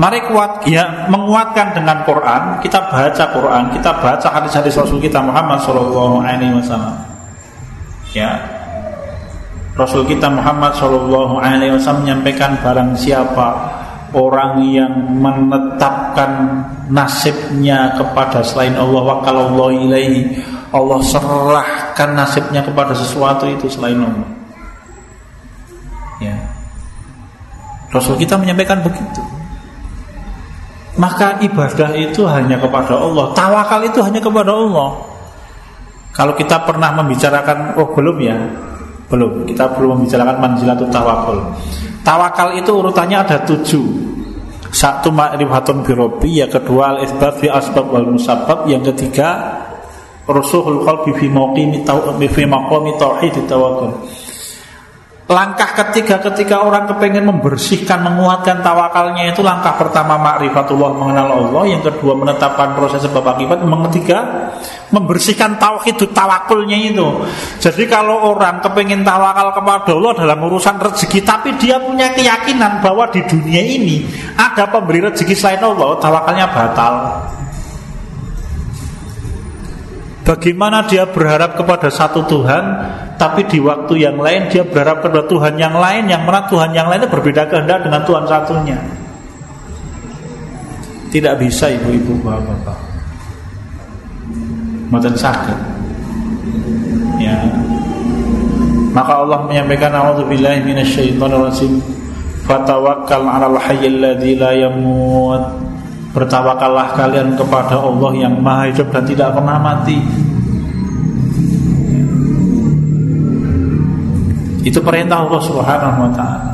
Mari 0.00 0.24
kuat 0.32 0.64
ya 0.64 1.04
menguatkan 1.12 1.76
dengan 1.76 2.00
Quran. 2.08 2.64
Kita 2.64 2.88
baca 2.88 3.24
Quran, 3.28 3.64
kita 3.76 3.90
baca 4.00 4.28
hadis-hadis 4.32 4.72
Rasul 4.80 4.96
kita 4.96 5.20
Muhammad 5.20 5.60
Shallallahu 5.60 6.24
Alaihi 6.24 6.56
Wasallam. 6.56 6.96
Ya, 8.16 8.51
Rasul 9.82 10.06
kita 10.06 10.30
Muhammad 10.30 10.78
Shallallahu 10.78 11.42
Alaihi 11.42 11.74
Wasallam 11.74 12.06
menyampaikan 12.06 12.54
barang 12.62 12.94
siapa 12.94 13.48
orang 14.14 14.62
yang 14.70 14.94
menetapkan 15.18 16.62
nasibnya 16.86 17.98
kepada 17.98 18.46
selain 18.46 18.78
Allah 18.78 19.02
wa 19.02 19.18
kalau 19.26 19.74
ilaihi 19.74 20.38
Allah 20.70 21.02
serahkan 21.02 22.14
nasibnya 22.14 22.62
kepada 22.62 22.94
sesuatu 22.94 23.50
itu 23.50 23.66
selain 23.66 23.98
Allah. 23.98 24.30
Ya. 26.22 26.36
Rasul 27.90 28.14
kita 28.16 28.38
menyampaikan 28.38 28.80
begitu. 28.86 29.20
Maka 30.94 31.42
ibadah 31.42 31.90
itu 31.96 32.22
hanya 32.28 32.60
kepada 32.60 32.94
Allah, 32.94 33.32
tawakal 33.34 33.80
itu 33.82 33.98
hanya 34.04 34.20
kepada 34.20 34.52
Allah. 34.52 34.92
Kalau 36.12 36.36
kita 36.36 36.68
pernah 36.68 36.92
membicarakan, 36.92 37.80
oh 37.80 37.88
belum 37.96 38.16
ya, 38.20 38.36
belum, 39.12 39.44
kita 39.44 39.76
belum 39.76 40.00
membicarakan 40.00 40.40
manzilatul 40.40 40.88
tawakal. 40.88 41.52
Tawakal 42.00 42.56
itu 42.56 42.72
urutannya 42.72 43.20
ada 43.20 43.44
tujuh. 43.44 44.08
Satu 44.72 45.12
ma'rifatun 45.12 45.84
birobi, 45.84 46.40
yang 46.40 46.48
kedua 46.48 46.96
al-isbat 46.96 47.44
fi 47.44 47.52
asbab 47.52 47.92
wal 47.92 48.08
musabab, 48.16 48.64
yang 48.64 48.80
ketiga 48.80 49.60
rusuhul 50.24 50.80
qalbi 50.88 51.12
fi 51.12 51.28
maqami 52.48 52.96
tauhid 52.96 53.36
tawakal. 53.44 54.00
Langkah 55.32 55.72
ketiga 55.72 56.20
ketika 56.20 56.60
orang 56.60 56.84
kepengen 56.84 57.24
membersihkan, 57.24 58.04
menguatkan 58.04 58.60
tawakalnya 58.60 59.32
itu 59.32 59.40
langkah 59.40 59.72
pertama 59.80 60.20
makrifatullah 60.20 60.92
mengenal 60.92 61.28
Allah, 61.40 61.72
yang 61.72 61.80
kedua 61.80 62.12
menetapkan 62.12 62.76
proses 62.76 63.00
sebab 63.00 63.24
akibat, 63.32 63.64
yang 63.64 63.80
ketiga 63.88 64.18
membersihkan 64.92 65.56
tauhid 65.56 65.96
tawakulnya 66.12 66.76
itu. 66.76 67.24
Jadi 67.56 67.88
kalau 67.88 68.36
orang 68.36 68.60
kepengen 68.60 69.00
tawakal 69.00 69.56
kepada 69.56 69.96
Allah 69.96 70.12
dalam 70.20 70.38
urusan 70.44 70.76
rezeki, 70.76 71.24
tapi 71.24 71.56
dia 71.56 71.80
punya 71.80 72.12
keyakinan 72.12 72.84
bahwa 72.84 73.08
di 73.08 73.24
dunia 73.24 73.64
ini 73.64 74.04
ada 74.36 74.68
pemberi 74.68 75.00
rezeki 75.00 75.32
selain 75.32 75.64
Allah, 75.64 75.96
tawakalnya 75.96 76.46
batal. 76.52 76.94
Bagaimana 80.22 80.86
dia 80.86 81.02
berharap 81.10 81.58
kepada 81.58 81.90
satu 81.90 82.22
Tuhan 82.30 82.64
Tapi 83.18 83.42
di 83.50 83.58
waktu 83.58 84.06
yang 84.06 84.22
lain 84.22 84.46
dia 84.46 84.62
berharap 84.62 85.02
kepada 85.02 85.26
Tuhan 85.26 85.58
yang 85.58 85.74
lain 85.74 86.06
Yang 86.06 86.22
mana 86.22 86.46
Tuhan 86.46 86.70
yang 86.70 86.86
lain 86.86 87.02
itu 87.02 87.10
berbeda 87.10 87.42
kehendak 87.50 87.82
dengan 87.82 88.02
Tuhan 88.06 88.24
satunya. 88.30 88.78
Tidak 91.12 91.34
bisa 91.36 91.68
ibu-ibu 91.68 92.24
bapak-bapak. 92.24 92.78
Matan 94.88 95.12
sakit. 95.12 95.58
Ya. 97.20 97.36
Maka 98.96 99.20
Allah 99.20 99.44
menyampaikan 99.44 99.92
A'udzubillahi 99.92 100.64
minasyaitonirrajim. 100.64 101.84
Fatawakkal 102.48 103.28
'alal 103.28 103.60
hayyil 103.60 104.00
ladzi 104.00 104.40
la 104.40 104.56
yamut 104.56 105.61
Bertawakallah 106.12 106.92
kalian 106.92 107.34
kepada 107.34 107.80
Allah 107.80 108.12
yang 108.16 108.36
maha 108.40 108.68
hidup 108.68 108.92
dan 108.92 109.04
tidak 109.08 109.32
pernah 109.32 109.56
mati 109.56 109.96
Itu 114.62 114.78
perintah 114.84 115.24
Allah 115.24 115.40
subhanahu 115.40 115.98
wa 116.06 116.10
ta'ala 116.12 116.52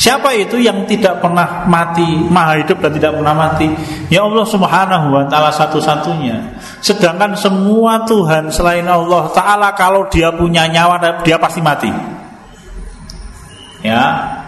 Siapa 0.00 0.32
itu 0.32 0.56
yang 0.56 0.88
tidak 0.88 1.20
pernah 1.20 1.68
mati, 1.68 2.24
maha 2.32 2.56
hidup 2.64 2.80
dan 2.80 2.96
tidak 2.96 3.20
pernah 3.20 3.36
mati? 3.36 3.68
Ya 4.08 4.24
Allah 4.24 4.48
Subhanahu 4.48 5.12
wa 5.12 5.28
taala 5.28 5.52
satu-satunya. 5.52 6.56
Sedangkan 6.80 7.36
semua 7.36 8.08
Tuhan 8.08 8.48
selain 8.48 8.88
Allah 8.88 9.28
taala 9.36 9.76
kalau 9.76 10.08
dia 10.08 10.32
punya 10.32 10.64
nyawa 10.72 11.20
dia 11.20 11.36
pasti 11.36 11.60
mati. 11.60 11.92
Ya, 13.84 14.39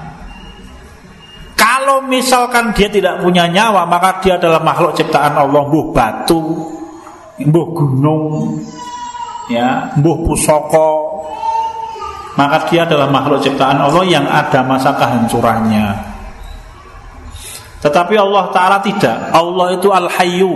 kalau 1.83 2.07
misalkan 2.07 2.71
dia 2.71 2.87
tidak 2.87 3.19
punya 3.19 3.51
nyawa, 3.51 3.83
maka 3.83 4.23
dia 4.23 4.39
adalah 4.39 4.63
makhluk 4.63 4.95
ciptaan 4.95 5.35
Allah, 5.35 5.67
buh 5.67 5.91
batu, 5.91 6.39
buh 7.43 7.69
gunung, 7.75 8.55
ya, 9.51 9.91
buh 9.99 10.23
pusoko. 10.23 11.19
Maka 12.39 12.71
dia 12.71 12.87
adalah 12.87 13.11
makhluk 13.11 13.43
ciptaan 13.43 13.83
Allah 13.83 14.07
yang 14.07 14.23
ada 14.31 14.63
masa 14.63 14.95
kehancurannya. 14.95 15.91
Tetapi 17.83 18.15
Allah 18.15 18.47
Ta'ala 18.55 18.79
tidak 18.79 19.35
Allah 19.35 19.75
itu 19.75 19.91
Al-Hayyu 19.91 20.55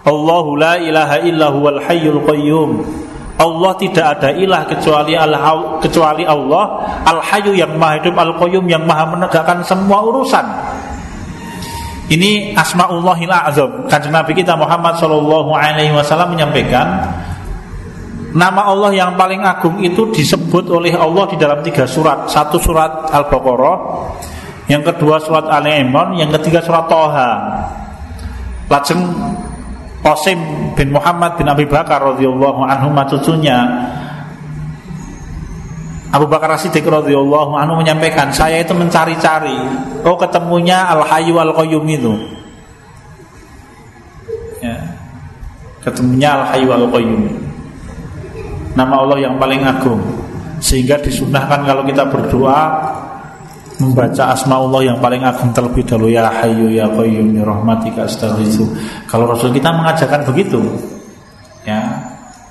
Allahu 0.00 0.56
la 0.56 0.80
ilaha 0.80 1.20
illa 1.20 1.52
huwal 1.52 1.76
hayyul 1.84 2.24
qayyum 2.24 2.80
Allah 3.40 3.72
tidak 3.80 4.06
ada 4.20 4.28
ilah 4.36 4.68
kecuali 4.68 5.16
Allah 5.16 5.80
kecuali 5.80 6.28
Allah 6.28 6.64
Al 7.08 7.24
Hayyu 7.24 7.56
yang 7.56 7.72
Maha 7.80 7.96
Hidup 7.96 8.14
Al 8.20 8.36
Qayyum 8.36 8.68
yang 8.68 8.84
Maha 8.84 9.08
menegakkan 9.16 9.64
semua 9.64 10.04
urusan. 10.04 10.44
Ini 12.10 12.52
asmaullahil 12.58 13.32
azam. 13.32 13.86
Kanjeng 13.88 14.12
Nabi 14.12 14.36
kita 14.36 14.58
Muhammad 14.58 14.98
sallallahu 14.98 15.56
alaihi 15.56 15.94
wasallam 15.94 16.34
menyampaikan 16.36 17.06
nama 18.34 18.66
Allah 18.70 18.90
yang 18.94 19.14
paling 19.18 19.42
agung 19.42 19.78
itu 19.82 20.10
disebut 20.10 20.70
oleh 20.70 20.94
Allah 20.94 21.24
di 21.30 21.36
dalam 21.38 21.62
tiga 21.62 21.86
surat. 21.86 22.30
Satu 22.30 22.58
surat 22.62 23.10
Al-Baqarah, 23.10 23.76
yang 24.70 24.82
kedua 24.86 25.18
surat 25.18 25.50
Ali 25.50 25.82
Imran, 25.82 26.14
yang 26.18 26.30
ketiga 26.38 26.62
surat 26.62 26.86
Toha. 26.86 27.30
Lajeng 28.70 29.02
Qasim 30.00 30.72
bin 30.76 30.96
Muhammad 30.96 31.36
bin 31.36 31.44
Abi 31.44 31.68
Bakar 31.68 32.00
radhiyallahu 32.00 32.64
anhu 32.64 32.88
cucunya 33.12 33.58
Abu 36.10 36.26
Bakar 36.26 36.50
Siddiq 36.58 36.82
radhiyallahu 36.82 37.54
anhu 37.54 37.78
menyampaikan, 37.78 38.34
saya 38.34 38.58
itu 38.58 38.74
mencari-cari, 38.74 39.54
oh 40.02 40.18
ketemunya 40.18 40.90
Al 40.90 41.06
Hayyu 41.06 41.38
Al 41.38 41.54
Qayyum 41.54 41.86
itu. 41.86 42.12
Ya. 44.58 44.90
Ketemunya 45.86 46.34
Al 46.34 46.44
Hayyu 46.50 46.70
Al 46.74 46.86
Qayyum. 46.90 47.22
Nama 48.74 48.94
Allah 49.06 49.18
yang 49.22 49.38
paling 49.38 49.62
agung. 49.62 50.02
Sehingga 50.58 50.98
disunahkan 50.98 51.62
kalau 51.62 51.86
kita 51.86 52.10
berdoa 52.10 52.60
membaca 53.80 54.36
asma 54.36 54.60
Allah 54.60 54.92
yang 54.92 54.98
paling 55.00 55.24
agung 55.24 55.50
terlebih 55.56 55.82
dahulu 55.88 56.12
ya 56.12 56.28
Hayyu 56.28 56.68
ya 56.70 56.86
Qayyum 56.92 57.32
ya 57.34 57.42
rahmatika 57.42 58.04
astaghitsu. 58.04 58.68
Kalau 59.08 59.26
Rasul 59.26 59.50
kita 59.56 59.72
mengajarkan 59.72 60.28
begitu. 60.28 60.60
Ya. 61.64 61.80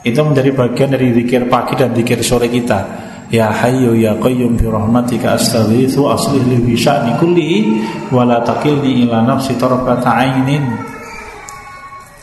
Itu 0.02 0.24
menjadi 0.24 0.56
bagian 0.56 0.96
dari 0.96 1.12
zikir 1.12 1.52
pagi 1.52 1.76
dan 1.76 1.92
zikir 1.92 2.24
sore 2.24 2.48
kita 2.48 2.88
Ya 3.30 3.52
Hayyu 3.52 4.00
Ya 4.00 4.16
Qayyum 4.16 4.56
bi 4.56 4.66
rahmatika 4.66 5.36
astaghitsu 5.36 6.08
aslih 6.08 6.42
li 6.50 6.58
bi 6.64 6.74
sya'ni 6.74 7.20
kulli 7.20 7.78
wa 8.10 8.24
la 8.24 8.40
takilni 8.42 9.06
ila 9.06 9.22
nafsi 9.22 9.54
ainin 9.60 10.66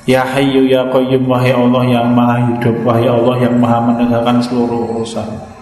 Ya 0.09 0.25
Hayyu 0.25 0.67
Ya 0.67 0.89
Qayyum 0.89 1.29
wahai 1.29 1.53
Allah 1.53 1.83
yang 1.85 2.11
Maha 2.11 2.37
hidup 2.49 2.81
wahai 2.83 3.07
Allah 3.07 3.37
yang 3.39 3.55
Maha 3.61 3.79
menegakkan 3.93 4.41
seluruh 4.43 4.97
urusan 4.97 5.56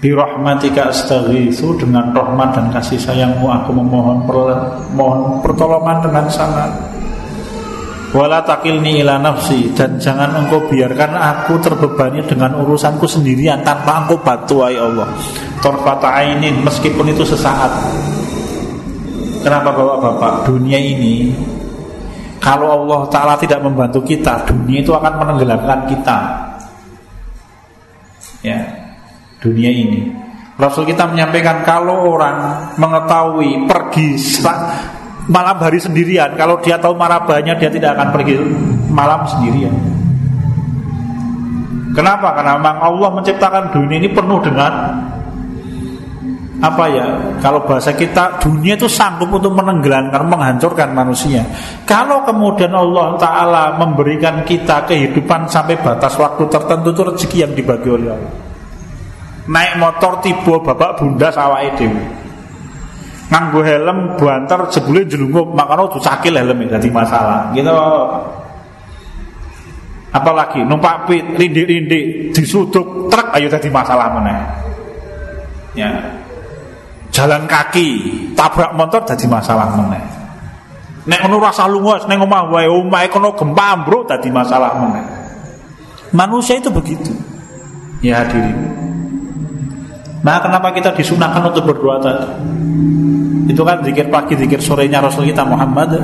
Bi 0.00 0.16
rahmatika 0.16 0.88
astaghitsu 0.88 1.76
dengan 1.76 2.08
rahmat 2.16 2.56
dan 2.56 2.72
kasih 2.72 2.96
sayangmu 2.96 3.44
aku 3.44 3.68
memohon 3.76 4.24
mohon 4.96 5.44
pertolongan 5.44 6.00
dengan 6.00 6.24
sangat. 6.32 6.72
Wala 8.10 8.42
takilni 8.42 9.06
ila 9.06 9.22
nafsi 9.22 9.70
Dan 9.70 9.94
jangan 10.02 10.34
engkau 10.34 10.66
biarkan 10.66 11.14
aku 11.14 11.62
terbebani 11.62 12.18
dengan 12.26 12.58
urusanku 12.58 13.06
sendirian 13.06 13.62
Tanpa 13.62 14.02
engkau 14.02 14.18
bantu 14.18 14.66
ya 14.66 14.82
Allah. 14.82 15.14
Torfata 15.62 16.10
ainin 16.18 16.58
meskipun 16.58 17.06
itu 17.06 17.22
sesaat. 17.22 17.70
Kenapa 19.46 19.70
bapak-bapak? 19.70 20.42
Dunia 20.42 20.82
ini 20.82 21.30
Kalau 22.42 22.82
Allah 22.82 23.06
Ta'ala 23.14 23.34
tidak 23.38 23.62
membantu 23.62 24.02
kita 24.02 24.42
Dunia 24.42 24.82
itu 24.82 24.90
akan 24.90 25.12
menenggelamkan 25.14 25.86
kita. 25.86 26.18
Ya 28.42 28.79
Dunia 29.40 29.72
ini 29.72 30.12
Rasul 30.60 30.84
kita 30.84 31.08
menyampaikan 31.08 31.64
Kalau 31.64 32.12
orang 32.12 32.70
mengetahui 32.76 33.64
Pergi 33.64 34.20
malam 35.30 35.56
hari 35.62 35.78
sendirian. 35.78 36.34
Kalau 36.34 36.58
dia 36.58 36.76
tahu 36.76 36.98
marabahnya 36.98 37.54
dia 37.54 37.70
tidak 37.70 37.94
akan 37.96 38.08
pergi 38.10 38.34
malam 38.90 39.22
sendirian. 39.30 39.72
Kenapa? 41.94 42.34
Karena 42.34 42.58
memang 42.58 42.76
Allah 42.82 43.08
menciptakan 43.14 43.74
dunia 43.74 43.98
ini 43.98 44.10
penuh 44.10 44.38
dengan 44.42 44.72
apa 46.60 46.84
ya? 46.86 47.06
Kalau 47.40 47.66
bahasa 47.66 47.94
kita 47.94 48.38
dunia 48.38 48.78
itu 48.78 48.86
sanggup 48.86 49.32
untuk 49.32 49.54
menenggelamkan, 49.54 50.22
menghancurkan 50.28 50.94
manusia. 50.94 51.42
Kalau 51.86 52.22
kemudian 52.22 52.70
Allah 52.70 53.18
Taala 53.18 53.64
memberikan 53.80 54.46
kita 54.46 54.86
kehidupan 54.86 55.50
sampai 55.50 55.80
batas 55.82 56.14
waktu 56.14 56.46
tertentu 56.46 56.94
itu 56.94 57.02
rezeki 57.02 57.36
yang 57.42 57.52
dibagi 57.58 57.88
oleh 57.90 58.08
Allah. 58.12 58.49
Naik 59.48 59.80
motor 59.80 60.20
tiba 60.20 60.60
bapak 60.60 61.00
bunda 61.00 61.32
sawah 61.32 61.64
itu 61.64 61.88
nganggo 63.30 63.62
helm 63.62 64.18
banter 64.18 64.58
jebule 64.74 65.06
jelungup 65.06 65.54
makanya 65.54 65.86
tuh 65.86 66.02
cakil 66.02 66.34
helm 66.34 66.66
jadi 66.66 66.88
masalah. 66.90 67.54
Gitu. 67.54 67.70
Apalagi 70.10 70.66
numpak 70.66 71.06
pit 71.06 71.22
rindik-rindik 71.38 72.34
disuduk 72.34 73.06
truk 73.06 73.28
ayo 73.38 73.46
jadi 73.46 73.68
masalah 73.70 74.10
mana 74.10 74.34
ya. 75.78 75.88
Jalan 77.14 77.46
kaki 77.46 77.88
tabrak 78.34 78.74
motor 78.74 79.06
jadi 79.06 79.26
masalah 79.30 79.70
mana 79.78 79.98
nek 81.00 81.18
ngono 81.24 81.40
rasa 81.40 81.64
lunga 81.64 81.96
nek 82.04 82.18
omah 82.20 82.50
wae 82.52 82.68
omahe 82.68 83.08
kono 83.08 83.32
gempa 83.32 83.72
ambruk 83.72 84.04
dadi 84.04 84.28
masalah 84.28 84.74
mana 84.76 85.02
manusia 86.10 86.58
itu 86.58 86.68
begitu. 86.68 87.14
Ya 88.02 88.24
hadirin 88.24 88.79
Nah 90.20 90.36
kenapa 90.44 90.68
kita 90.76 90.92
disunahkan 90.92 91.48
untuk 91.48 91.72
berdoa 91.72 91.96
tadi? 92.00 92.28
Itu 93.48 93.64
kan 93.64 93.80
zikir 93.80 94.12
pagi, 94.12 94.36
zikir 94.36 94.60
sorenya 94.60 95.00
Rasul 95.00 95.26
kita 95.26 95.42
Muhammad 95.42 95.96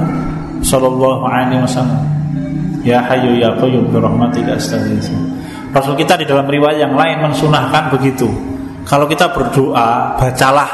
Sallallahu 0.64 1.22
alaihi 1.28 1.60
wasallam. 1.62 2.00
Ya 2.80 3.02
hayu 3.02 3.36
ya 3.36 3.52
qayyum 3.58 3.92
birahmatika 3.92 4.56
astaghfir 4.56 5.02
Rasul 5.74 5.94
kita 5.98 6.16
di 6.16 6.24
dalam 6.24 6.48
riwayat 6.48 6.80
yang 6.80 6.94
lain 6.96 7.28
mensunahkan 7.28 7.92
begitu. 7.92 8.30
Kalau 8.86 9.04
kita 9.10 9.28
berdoa 9.34 10.16
Bacalah 10.16 10.70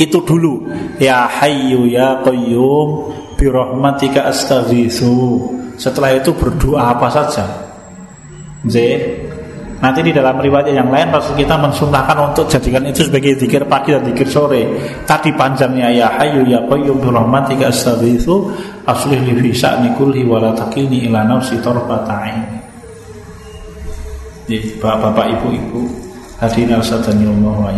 itu 0.00 0.18
dulu. 0.24 0.66
Ya 0.98 1.28
hayu 1.28 1.86
ya 1.86 2.24
qayyum 2.26 3.12
birahmatika 3.38 4.28
astaghitsu 4.28 5.40
Setelah 5.80 6.18
itu 6.18 6.34
berdoa 6.36 6.92
apa 6.92 7.08
saja? 7.08 7.46
Z 8.68 8.76
Nanti 9.80 10.04
di 10.04 10.12
dalam 10.12 10.36
riwayat 10.36 10.76
yang 10.76 10.92
lain 10.92 11.08
Rasul 11.08 11.40
kita 11.40 11.56
mensunahkan 11.56 12.12
untuk 12.20 12.52
jadikan 12.52 12.84
itu 12.84 13.08
sebagai 13.08 13.32
zikir 13.40 13.64
pagi 13.64 13.96
dan 13.96 14.04
zikir 14.04 14.28
sore. 14.28 14.62
Tadi 15.08 15.32
panjangnya 15.32 15.88
ya 15.88 16.08
Hayyu 16.20 16.44
ya 16.44 16.60
Qayyum 16.68 17.00
bi 17.00 17.08
rahmatika 17.08 17.72
astaghitsu 17.72 18.52
aslih 18.84 19.24
li 19.24 19.32
fi 19.40 19.48
sya'ni 19.56 19.96
kulli 19.96 20.28
wa 20.28 20.36
la 20.36 20.52
takilni 20.52 21.08
ila 21.08 21.24
nafsi 21.24 21.56
tarfata 21.64 22.12
ain. 22.12 22.44
Bapak-bapak 24.50 25.26
ibu-ibu 25.40 25.88
hadirin 26.42 26.76
Allah 26.76 27.56
wa 27.56 27.72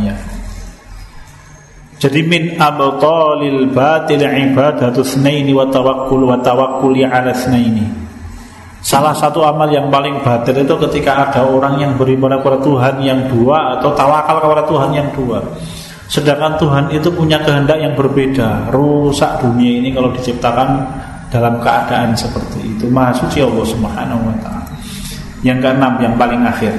jadi 2.03 2.19
min 2.27 2.59
abtalil 2.59 3.71
batil 3.71 4.27
ibadatu 4.27 5.07
tsnaini 5.07 5.55
wa 5.55 5.71
tawakkul 5.71 6.27
wa 6.27 6.35
tawakkuli 6.43 7.07
ala 7.07 7.31
tsnaini. 7.31 7.87
Salah 8.83 9.15
satu 9.15 9.47
amal 9.47 9.71
yang 9.71 9.87
paling 9.95 10.27
batil 10.27 10.59
itu 10.59 10.75
ketika 10.91 11.31
ada 11.31 11.47
orang 11.47 11.79
yang 11.79 11.95
beribadah 11.95 12.43
kepada 12.43 12.59
Tuhan 12.67 12.95
yang 12.99 13.31
dua 13.31 13.79
atau 13.79 13.95
tawakal 13.95 14.43
kepada 14.43 14.67
Tuhan 14.67 14.91
yang 14.91 15.09
dua. 15.15 15.39
Sedangkan 16.11 16.59
Tuhan 16.59 16.85
itu 16.91 17.09
punya 17.15 17.39
kehendak 17.47 17.79
yang 17.79 17.95
berbeda. 17.95 18.75
Rusak 18.75 19.39
dunia 19.39 19.79
ini 19.79 19.95
kalau 19.95 20.11
diciptakan 20.11 20.69
dalam 21.31 21.63
keadaan 21.63 22.13
seperti 22.19 22.75
itu. 22.75 22.91
Maha 22.91 23.15
suci 23.15 23.41
Allah 23.41 23.65
Subhanahu 23.65 24.23
wa 24.27 24.37
taala. 24.43 24.67
Yang 25.47 25.59
keenam 25.63 25.93
yang 26.03 26.15
paling 26.19 26.43
akhir. 26.43 26.75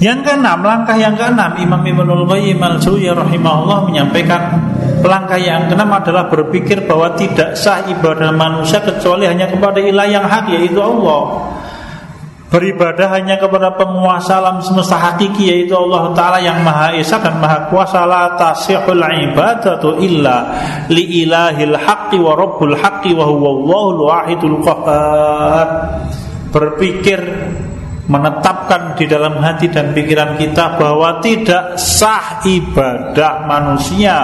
Yang 0.00 0.18
keenam, 0.24 0.64
langkah 0.64 0.96
yang 0.96 1.12
keenam 1.12 1.60
Imam 1.60 1.84
Ibnul 1.84 2.24
Qayyim 2.24 2.56
al-Jauzi 2.56 3.12
rahimahullah 3.12 3.84
menyampaikan 3.84 4.69
Langkah 5.00 5.40
yang 5.40 5.72
keenam 5.72 5.90
adalah 5.96 6.28
berpikir 6.28 6.84
bahwa 6.84 7.16
tidak 7.16 7.56
sah 7.56 7.88
ibadah 7.88 8.28
manusia 8.36 8.84
kecuali 8.84 9.24
hanya 9.24 9.48
kepada 9.48 9.80
ilah 9.80 10.06
yang 10.06 10.26
hak 10.28 10.52
yaitu 10.52 10.76
Allah. 10.76 11.50
Beribadah 12.50 13.14
hanya 13.14 13.38
kepada 13.38 13.78
penguasa 13.78 14.42
alam 14.42 14.58
semesta 14.58 14.98
hakiki 14.98 15.54
yaitu 15.54 15.70
Allah 15.70 16.10
Ta'ala 16.18 16.42
yang 16.42 16.66
maha 16.66 16.90
esa 16.98 17.22
dan 17.22 17.38
maha 17.38 17.70
kuasa. 17.70 18.02
La 18.02 18.34
tasihul 18.34 18.98
ibadatu 18.98 20.02
illa 20.02 20.50
li 20.90 21.22
ilahil 21.22 21.78
haqqi 21.78 22.18
wa 22.18 22.34
rabbul 22.34 22.74
haqqi 22.74 23.14
wa 23.14 23.30
huwa 23.30 23.48
Allahul 23.54 24.00
wahidul 24.02 24.58
qahar 24.66 25.66
Berpikir 26.50 27.22
menetapkan 28.10 28.98
di 28.98 29.06
dalam 29.06 29.38
hati 29.38 29.70
dan 29.70 29.94
pikiran 29.94 30.34
kita 30.34 30.74
bahwa 30.74 31.22
tidak 31.22 31.78
sah 31.78 32.42
ibadah 32.42 33.46
manusia 33.46 34.18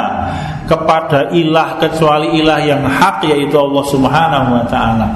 kepada 0.67 1.31
ilah 1.33 1.79
kecuali 1.79 2.43
ilah 2.43 2.61
yang 2.61 2.83
hak 2.83 3.25
yaitu 3.25 3.55
Allah 3.57 3.85
Subhanahu 3.87 4.51
wa 4.61 4.65
taala. 4.67 5.07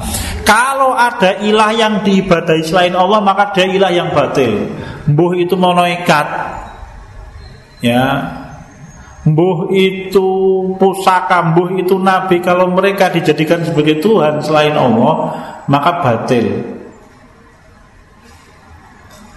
Kalau 0.47 0.95
ada 0.95 1.39
ilah 1.43 1.71
yang 1.75 2.01
diibadahi 2.01 2.63
selain 2.63 2.95
Allah 2.95 3.19
maka 3.19 3.51
dia 3.53 3.67
ilah 3.67 3.91
yang 3.91 4.09
batil. 4.15 4.71
Mbuh 5.11 5.37
itu 5.37 5.53
malaikat. 5.59 6.27
Ya. 7.83 8.05
Mbuh 9.21 9.69
itu 9.69 10.29
pusaka, 10.81 11.53
mbuh 11.53 11.77
itu 11.77 11.93
nabi 12.01 12.41
kalau 12.41 12.73
mereka 12.73 13.13
dijadikan 13.13 13.61
sebagai 13.61 14.01
Tuhan 14.01 14.41
selain 14.41 14.73
Allah 14.73 15.37
maka 15.69 16.01
batil. 16.01 16.80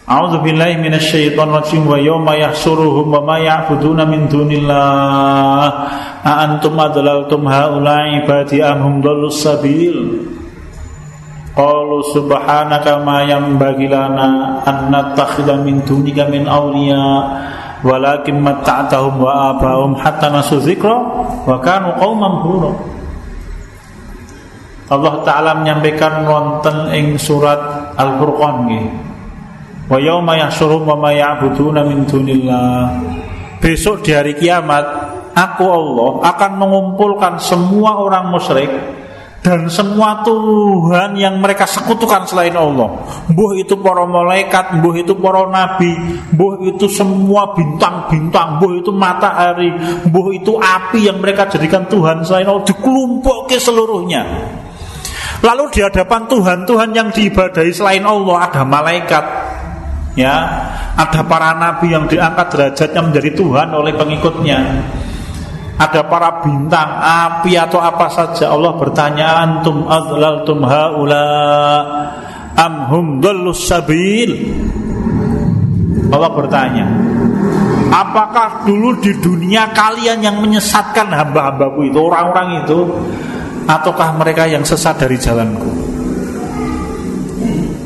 A'udzu 0.05 0.45
billahi 0.45 0.85
minasyaitonir 0.85 1.65
rajim 1.65 1.89
wa 1.89 1.97
yawma 1.97 2.37
yahsuruhum 2.37 3.09
wa 3.09 3.25
ma 3.25 3.37
ya'buduna 3.41 4.05
min 4.05 4.29
dunillah. 4.29 5.65
A 6.21 6.33
antum 6.45 6.77
adlaltum 6.77 7.49
haula'i 7.49 8.21
ibadi 8.21 8.61
am 8.61 8.85
hum 8.85 9.01
sabil? 9.33 10.29
Qalu 11.57 11.97
subhanaka 12.13 13.01
ma 13.01 13.25
yanbaghi 13.25 13.89
lana 13.89 14.61
an 14.69 14.93
nattakhidha 14.93 15.65
min 15.65 15.81
dunika 15.89 16.29
min 16.29 16.45
awliya. 16.53 17.41
Walakin 17.81 18.45
matta'tahum 18.45 19.17
wa 19.17 19.57
abahum 19.57 19.97
hatta 19.97 20.29
nasu 20.29 20.61
dzikra 20.61 20.97
wa 21.49 21.57
kanu 21.65 21.97
qauman 22.01 22.41
burura 22.41 22.73
Allah 24.89 25.21
taala 25.21 25.53
menyampaikan 25.61 26.25
wonten 26.25 26.93
ing 26.97 27.21
surat 27.21 27.93
Al-Furqan 27.97 28.69
nggih 28.69 29.14
wa 29.85 29.99
yauma 30.01 30.37
yahsyurum 30.41 30.89
wa 30.89 30.97
ma 30.97 31.11
ya'buduna 31.13 31.85
min 31.85 32.09
dunillah 32.09 32.97
besok 33.61 34.05
di 34.05 34.17
hari 34.17 34.33
kiamat 34.37 34.85
aku 35.37 35.65
Allah 35.67 36.13
akan 36.35 36.53
mengumpulkan 36.57 37.37
semua 37.43 38.01
orang 38.01 38.33
musyrik 38.33 38.71
dan 39.45 39.69
semua 39.69 40.25
Tuhan 40.25 41.21
yang 41.21 41.37
mereka 41.37 41.69
sekutukan 41.69 42.25
selain 42.25 42.57
Allah. 42.57 42.97
Buh 43.29 43.53
itu 43.53 43.77
para 43.77 44.09
malaikat, 44.09 44.81
buh 44.81 44.97
itu 44.97 45.13
para 45.21 45.45
nabi, 45.53 45.93
buh 46.33 46.65
itu 46.65 46.89
semua 46.89 47.53
bintang-bintang, 47.53 48.57
buh 48.57 48.81
itu 48.81 48.89
matahari, 48.89 49.69
buh 50.09 50.33
itu 50.33 50.57
api 50.57 51.13
yang 51.13 51.21
mereka 51.21 51.45
jadikan 51.45 51.85
Tuhan 51.93 52.25
selain 52.25 52.49
Allah 52.49 52.65
dikelompok 52.65 53.53
ke 53.53 53.61
seluruhnya. 53.61 54.25
Lalu 55.45 55.65
di 55.77 55.81
hadapan 55.85 56.25
Tuhan, 56.25 56.65
Tuhan 56.65 56.91
yang 56.97 57.13
diibadahi 57.13 57.69
selain 57.69 58.09
Allah 58.09 58.49
ada 58.49 58.65
malaikat, 58.65 59.25
ya, 60.19 60.35
ada 60.95 61.21
para 61.27 61.55
nabi 61.59 61.95
yang 61.95 62.07
diangkat 62.11 62.47
derajatnya 62.51 63.01
menjadi 63.03 63.31
Tuhan 63.35 63.69
oleh 63.75 63.93
pengikutnya. 63.95 64.59
Ada 65.75 66.07
para 66.07 66.39
bintang 66.39 67.03
api 67.03 67.59
atau 67.59 67.83
apa 67.83 68.07
saja. 68.07 68.55
Allah 68.55 68.79
bertanya 68.79 69.43
antum 69.43 69.91
azlaltum 69.91 70.63
haula 70.63 71.27
am 72.55 72.75
hum 72.95 73.19
sabil? 73.51 74.55
Allah 76.15 76.31
bertanya 76.31 76.87
apakah 77.95 78.67
dulu 78.67 78.99
di 78.99 79.15
dunia 79.19 79.71
kalian 79.71 80.23
yang 80.23 80.37
menyesatkan 80.43 81.11
hamba-hambaku 81.11 81.91
itu 81.91 81.99
orang-orang 81.99 82.67
itu? 82.67 82.79
Ataukah 83.65 84.13
mereka 84.21 84.45
yang 84.45 84.61
sesat 84.61 85.01
dari 85.01 85.17
jalanku 85.17 85.84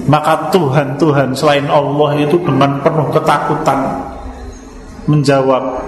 maka 0.09 0.49
Tuhan-Tuhan 0.51 1.37
selain 1.37 1.69
Allah 1.69 2.17
itu 2.17 2.41
dengan 2.41 2.81
penuh 2.81 3.13
ketakutan 3.13 4.09
menjawab 5.09 5.85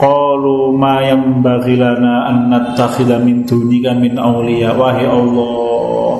Qalu 0.00 0.72
ma 0.80 1.04
yang 1.04 1.44
bagilana 1.44 2.24
an 2.32 2.48
nattakhidha 2.48 3.20
min 3.20 3.44
dunika 3.44 3.92
min 3.92 4.16
awliya. 4.16 4.72
Wahai 4.72 5.04
Allah 5.04 6.16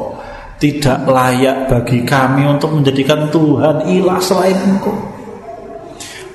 Tidak 0.61 1.09
layak 1.09 1.73
bagi 1.73 2.05
kami 2.05 2.45
untuk 2.45 2.77
menjadikan 2.77 3.33
Tuhan 3.33 3.89
ilah 3.89 4.21
selain 4.21 4.53
engkau 4.69 5.20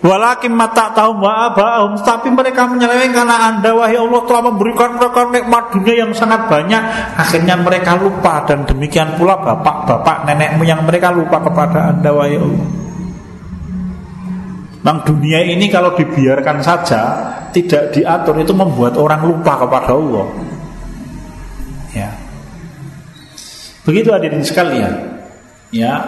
Walakin 0.03 0.51
mata 0.51 0.91
tahu 0.91 1.23
wa 1.23 1.51
abahum 1.51 1.95
Tapi 2.03 2.27
mereka 2.33 2.67
menyelewengkan 2.67 3.29
anda 3.29 3.71
Wahai 3.71 3.95
Allah 3.95 4.21
telah 4.27 4.43
memberikan 4.51 4.99
mereka 4.99 5.21
nikmat 5.31 5.63
dunia 5.71 5.93
yang 6.03 6.11
sangat 6.11 6.51
banyak 6.51 6.83
Akhirnya 7.15 7.55
mereka 7.55 7.95
lupa 7.95 8.43
Dan 8.43 8.67
demikian 8.67 9.15
pula 9.15 9.39
bapak-bapak 9.39 10.27
nenekmu 10.27 10.67
yang 10.67 10.83
mereka 10.83 11.15
lupa 11.15 11.39
kepada 11.39 11.95
anda 11.95 12.11
Wahai 12.11 12.35
Allah 12.35 12.85
Memang 14.85 15.01
dunia 15.01 15.41
ini 15.41 15.65
kalau 15.65 15.97
dibiarkan 15.97 16.61
saja 16.61 17.01
tidak 17.49 17.89
diatur 17.89 18.37
itu 18.37 18.53
membuat 18.53 18.93
orang 19.01 19.25
lupa 19.25 19.57
kepada 19.65 19.97
Allah. 19.97 20.29
Ya. 21.89 22.13
Begitu 23.81 24.13
hadirin 24.13 24.45
sekalian. 24.45 25.17
Ya, 25.73 26.05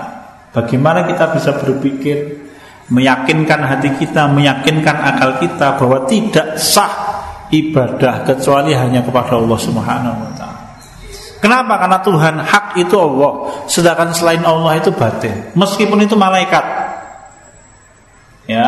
bagaimana 0.53 1.09
kita 1.09 1.33
bisa 1.33 1.57
berpikir 1.57 2.38
meyakinkan 2.88 3.59
hati 3.63 3.89
kita, 3.99 4.31
meyakinkan 4.31 4.95
akal 4.95 5.39
kita 5.43 5.75
bahwa 5.75 6.07
tidak 6.07 6.55
sah 6.55 6.91
ibadah 7.51 8.23
kecuali 8.23 8.75
hanya 8.75 9.03
kepada 9.03 9.35
Allah 9.35 9.59
Subhanahu 9.59 10.17
wa 10.23 10.31
taala. 10.35 10.55
Kenapa? 11.38 11.73
Karena 11.77 11.99
Tuhan 12.01 12.35
hak 12.41 12.65
itu 12.81 12.95
Allah, 12.97 13.31
sedangkan 13.69 14.09
selain 14.15 14.41
Allah 14.41 14.79
itu 14.79 14.89
batin. 14.89 15.53
Meskipun 15.53 16.01
itu 16.01 16.17
malaikat, 16.17 16.88
Ya, 18.47 18.67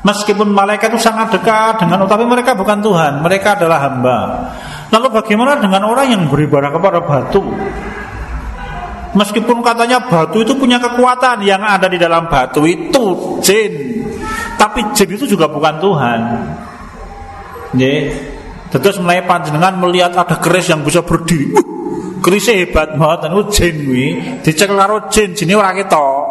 meskipun 0.00 0.48
malaikat 0.56 0.88
itu 0.96 1.04
sangat 1.04 1.36
dekat 1.36 1.84
dengan 1.84 2.08
tapi 2.08 2.24
mereka 2.24 2.56
bukan 2.56 2.80
Tuhan, 2.80 3.20
mereka 3.20 3.60
adalah 3.60 3.78
hamba. 3.92 4.18
Lalu 4.88 5.20
bagaimana 5.20 5.60
dengan 5.60 5.84
orang 5.84 6.08
yang 6.08 6.22
beribadah 6.32 6.72
kepada 6.72 7.04
batu? 7.04 7.44
Meskipun 9.12 9.60
katanya 9.60 10.00
batu 10.08 10.40
itu 10.40 10.56
punya 10.56 10.80
kekuatan 10.80 11.44
yang 11.44 11.60
ada 11.60 11.84
di 11.84 12.00
dalam 12.00 12.32
batu 12.32 12.64
itu 12.64 13.36
jin. 13.44 13.72
Tapi 14.56 14.92
jin 14.96 15.08
itu 15.12 15.36
juga 15.36 15.52
bukan 15.52 15.76
Tuhan. 15.80 16.20
Ya. 17.76 18.08
Terus 18.72 18.96
mulai 19.04 19.20
panjenengan 19.28 19.76
melihat 19.76 20.16
ada 20.16 20.40
keris 20.40 20.72
yang 20.72 20.80
bisa 20.80 21.04
berdiri. 21.04 21.52
Kerisnya 22.24 22.64
hebat 22.64 22.96
banget 22.96 23.28
dan 23.28 23.36
jin 23.52 23.76
wi. 23.84 24.06
Dicek 24.40 24.72
karo 24.72 25.12
jin, 25.12 25.36
jin 25.36 25.52
ora 25.52 25.76
ketok. 25.76 26.24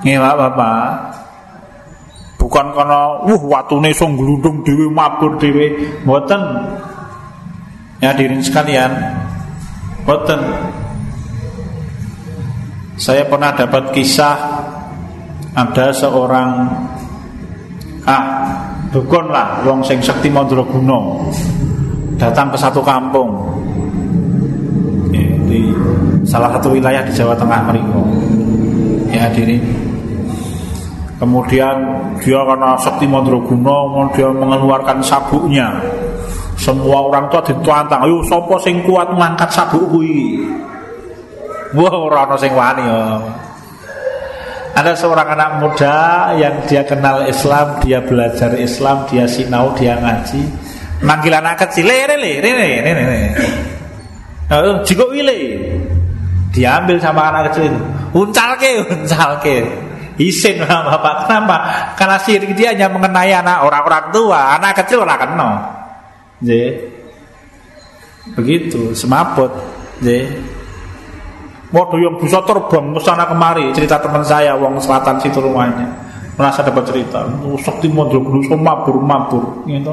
Nggih, 0.00 0.16
Bapak 0.16 1.16
bukan 2.46 2.70
karena 2.78 3.26
wah 3.26 3.42
watune 3.42 3.90
iso 3.90 4.06
glundung 4.06 4.62
dhewe 4.62 4.86
mabur 4.86 5.34
dhewe 5.42 5.98
mboten 6.06 6.40
ya 7.98 8.14
dirin 8.14 8.38
sekalian 8.38 8.94
mboten 10.06 10.38
saya 12.96 13.28
pernah 13.28 13.52
dapat 13.52 13.92
kisah 13.92 14.36
ada 15.56 15.92
seorang 15.92 16.68
ah 18.08 18.24
dukun 18.92 19.28
lah 19.28 19.60
wong 19.64 19.84
sing 19.84 20.00
sekti 20.00 20.32
Mandraguna 20.32 21.20
datang 22.16 22.48
ke 22.48 22.56
satu 22.56 22.80
kampung 22.80 23.28
ya, 25.12 25.26
di 25.48 25.68
salah 26.24 26.52
satu 26.56 26.72
wilayah 26.72 27.04
di 27.04 27.12
Jawa 27.12 27.36
Tengah 27.36 27.60
mereka 27.68 28.00
ya 29.12 29.28
hadirin 29.28 29.86
Kemudian 31.16 31.76
dia 32.20 32.40
karena 32.44 32.76
sakti 32.76 33.08
mandraguna, 33.08 34.04
dia 34.12 34.28
mengeluarkan 34.28 35.00
sabuknya. 35.00 35.80
Semua 36.60 37.08
orang 37.08 37.32
tua 37.32 37.40
ditantang, 37.40 38.04
ayo 38.04 38.20
sopo 38.28 38.60
sing 38.60 38.84
kuat 38.84 39.08
mengangkat 39.16 39.48
sabuk 39.48 39.80
kuwi. 39.88 40.44
Wah, 41.74 41.94
ora 41.96 42.28
ana 42.28 42.36
sing 42.38 42.54
wani 42.54 42.86
ya. 42.86 43.00
Ada 44.76 44.92
seorang 44.92 45.32
anak 45.32 45.50
muda 45.64 45.96
yang 46.36 46.60
dia 46.68 46.84
kenal 46.84 47.24
Islam, 47.24 47.80
dia 47.80 48.04
belajar 48.04 48.52
Islam, 48.60 49.08
dia 49.08 49.24
sinau, 49.24 49.72
dia 49.72 49.96
ngaji. 49.96 50.44
Manggil 51.00 51.32
anak 51.32 51.64
kecil, 51.64 51.88
le, 51.88 52.04
le, 52.12 52.16
le, 52.20 52.32
le, 52.44 52.52
le, 52.52 52.68
le, 52.84 52.92
le. 53.08 53.20
Jika 54.84 55.04
wile, 55.08 55.38
diambil 56.52 57.00
sama 57.00 57.32
anak 57.32 57.50
kecil 57.50 57.72
itu. 57.72 57.80
Uncal 58.16 58.50
ke, 58.60 58.84
uncal 58.84 59.40
ke. 59.40 59.64
Isin 60.16 60.64
bapak 60.64 61.28
kenapa? 61.28 61.56
Karena 61.92 62.16
sirik 62.16 62.56
dia 62.56 62.72
hanya 62.72 62.88
mengenai 62.88 63.32
anak 63.32 63.68
orang-orang 63.68 64.08
tua, 64.12 64.56
anak 64.56 64.72
kecil 64.80 65.04
orang 65.04 65.20
kenal. 65.20 65.52
Jadi 66.40 66.64
begitu 68.32 68.96
semaput. 68.96 69.52
Jadi 70.00 70.24
Waduh 71.76 72.00
yang 72.00 72.16
bisa 72.16 72.40
terbang 72.40 72.96
ke 72.96 73.00
sana 73.04 73.28
kemari 73.28 73.68
cerita 73.76 74.00
teman 74.00 74.24
saya 74.24 74.56
wong 74.56 74.80
selatan 74.80 75.20
situ 75.20 75.44
rumahnya 75.44 75.84
merasa 76.40 76.64
dapat 76.64 76.88
cerita 76.88 77.28
sakti 77.60 77.92
mondro 77.92 78.24
so 78.48 78.56
mabur 78.56 78.96
mabur 78.96 79.44
gitu 79.68 79.92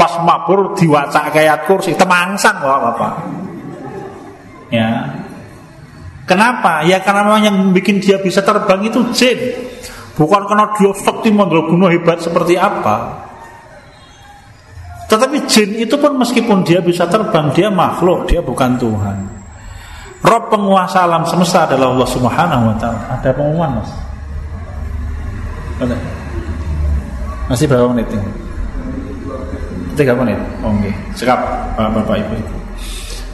pas 0.00 0.16
mabur 0.24 0.72
diwacak 0.72 1.28
kayak 1.28 1.68
kursi 1.68 1.92
temangsang 1.92 2.56
wah 2.64 2.88
bapak 2.88 3.12
ya 4.72 5.20
Kenapa? 6.30 6.86
Ya 6.86 7.02
karena 7.02 7.26
memang 7.26 7.42
yang 7.42 7.56
bikin 7.74 7.98
dia 7.98 8.14
bisa 8.22 8.38
terbang 8.38 8.86
itu 8.86 9.02
jin. 9.10 9.50
Bukan 10.14 10.46
karena 10.46 10.70
dia 10.78 10.94
sakti 10.94 11.34
mandraguna 11.34 11.90
hebat 11.90 12.22
seperti 12.22 12.54
apa. 12.54 13.26
Tetapi 15.10 15.42
jin 15.50 15.74
itu 15.74 15.98
pun 15.98 16.14
meskipun 16.22 16.62
dia 16.62 16.78
bisa 16.78 17.10
terbang, 17.10 17.50
dia 17.50 17.66
makhluk, 17.66 18.30
dia 18.30 18.38
bukan 18.38 18.78
Tuhan. 18.78 19.39
Rob 20.20 20.52
penguasa 20.52 21.08
alam 21.08 21.24
semesta 21.24 21.64
adalah 21.64 21.96
Allah 21.96 22.08
Subhanahu 22.08 22.62
wa 22.68 22.76
taala. 22.76 23.00
Ada 23.08 23.32
pengumuman, 23.32 23.80
Mas? 23.80 23.90
Ada. 25.80 25.96
Masih 27.48 27.66
berapa 27.66 27.88
menit 27.88 28.08
ini? 28.12 28.30
Tiga 29.96 30.12
menit. 30.12 30.36
Oh, 30.60 30.70
okay. 30.76 30.92
Sekap, 31.16 31.40
Bapak 31.76 32.20
Ibu. 32.20 32.36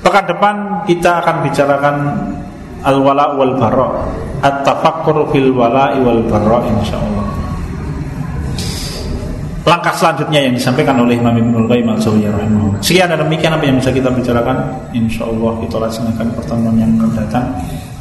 Pekan 0.07 0.25
depan 0.31 0.55
kita 0.87 1.19
akan 1.27 1.37
bicarakan 1.43 1.97
al 2.87 3.03
wala 3.03 3.35
wal 3.35 3.59
bara 3.59 4.07
at 4.47 4.63
tafakkur 4.63 5.27
fil 5.35 5.51
wala 5.51 5.91
wal 5.99 6.23
bara 6.31 6.63
insyaallah 6.71 7.46
langkah 9.67 9.91
selanjutnya 9.99 10.47
yang 10.47 10.55
disampaikan 10.55 10.97
oleh 11.03 11.19
Imam 11.19 11.35
Ibnu 11.35 11.67
Qayyim 11.67 11.91
al-Jauziyah. 11.91 12.33
Sekian 12.79 13.11
dan 13.11 13.19
demikian 13.19 13.51
apa 13.51 13.67
yang 13.67 13.77
bisa 13.83 13.91
kita 13.91 14.09
bicarakan. 14.15 14.57
Insyaallah 14.95 15.53
kita 15.67 15.77
laksanakan 15.83 16.27
pertemuan 16.39 16.79
yang 16.79 16.95
akan 17.03 17.11
datang. 17.19 17.47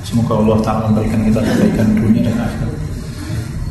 Semoga 0.06 0.38
Allah 0.38 0.58
taala 0.62 0.86
memberikan 0.94 1.26
kita 1.26 1.42
kebaikan 1.42 1.88
dunia 1.98 2.30
dan 2.30 2.38
akhirat. 2.46 2.86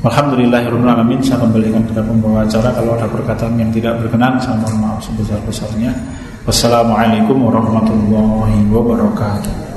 Alhamdulillahirrahmanirrahim 0.05 1.24
Saya 1.24 1.40
kembalikan 1.40 1.80
kepada 1.88 2.05
pembawa 2.05 2.45
acara 2.45 2.76
Kalau 2.76 2.92
ada 2.92 3.09
perkataan 3.09 3.57
yang 3.57 3.72
tidak 3.72 3.97
berkenan 4.05 4.36
Saya 4.36 4.61
mohon 4.61 4.76
maaf 4.84 5.01
sebesar-besarnya 5.01 5.97
Wassalamualaikum 6.45 7.40
warahmatullahi 7.40 8.68
wabarakatuh 8.68 9.74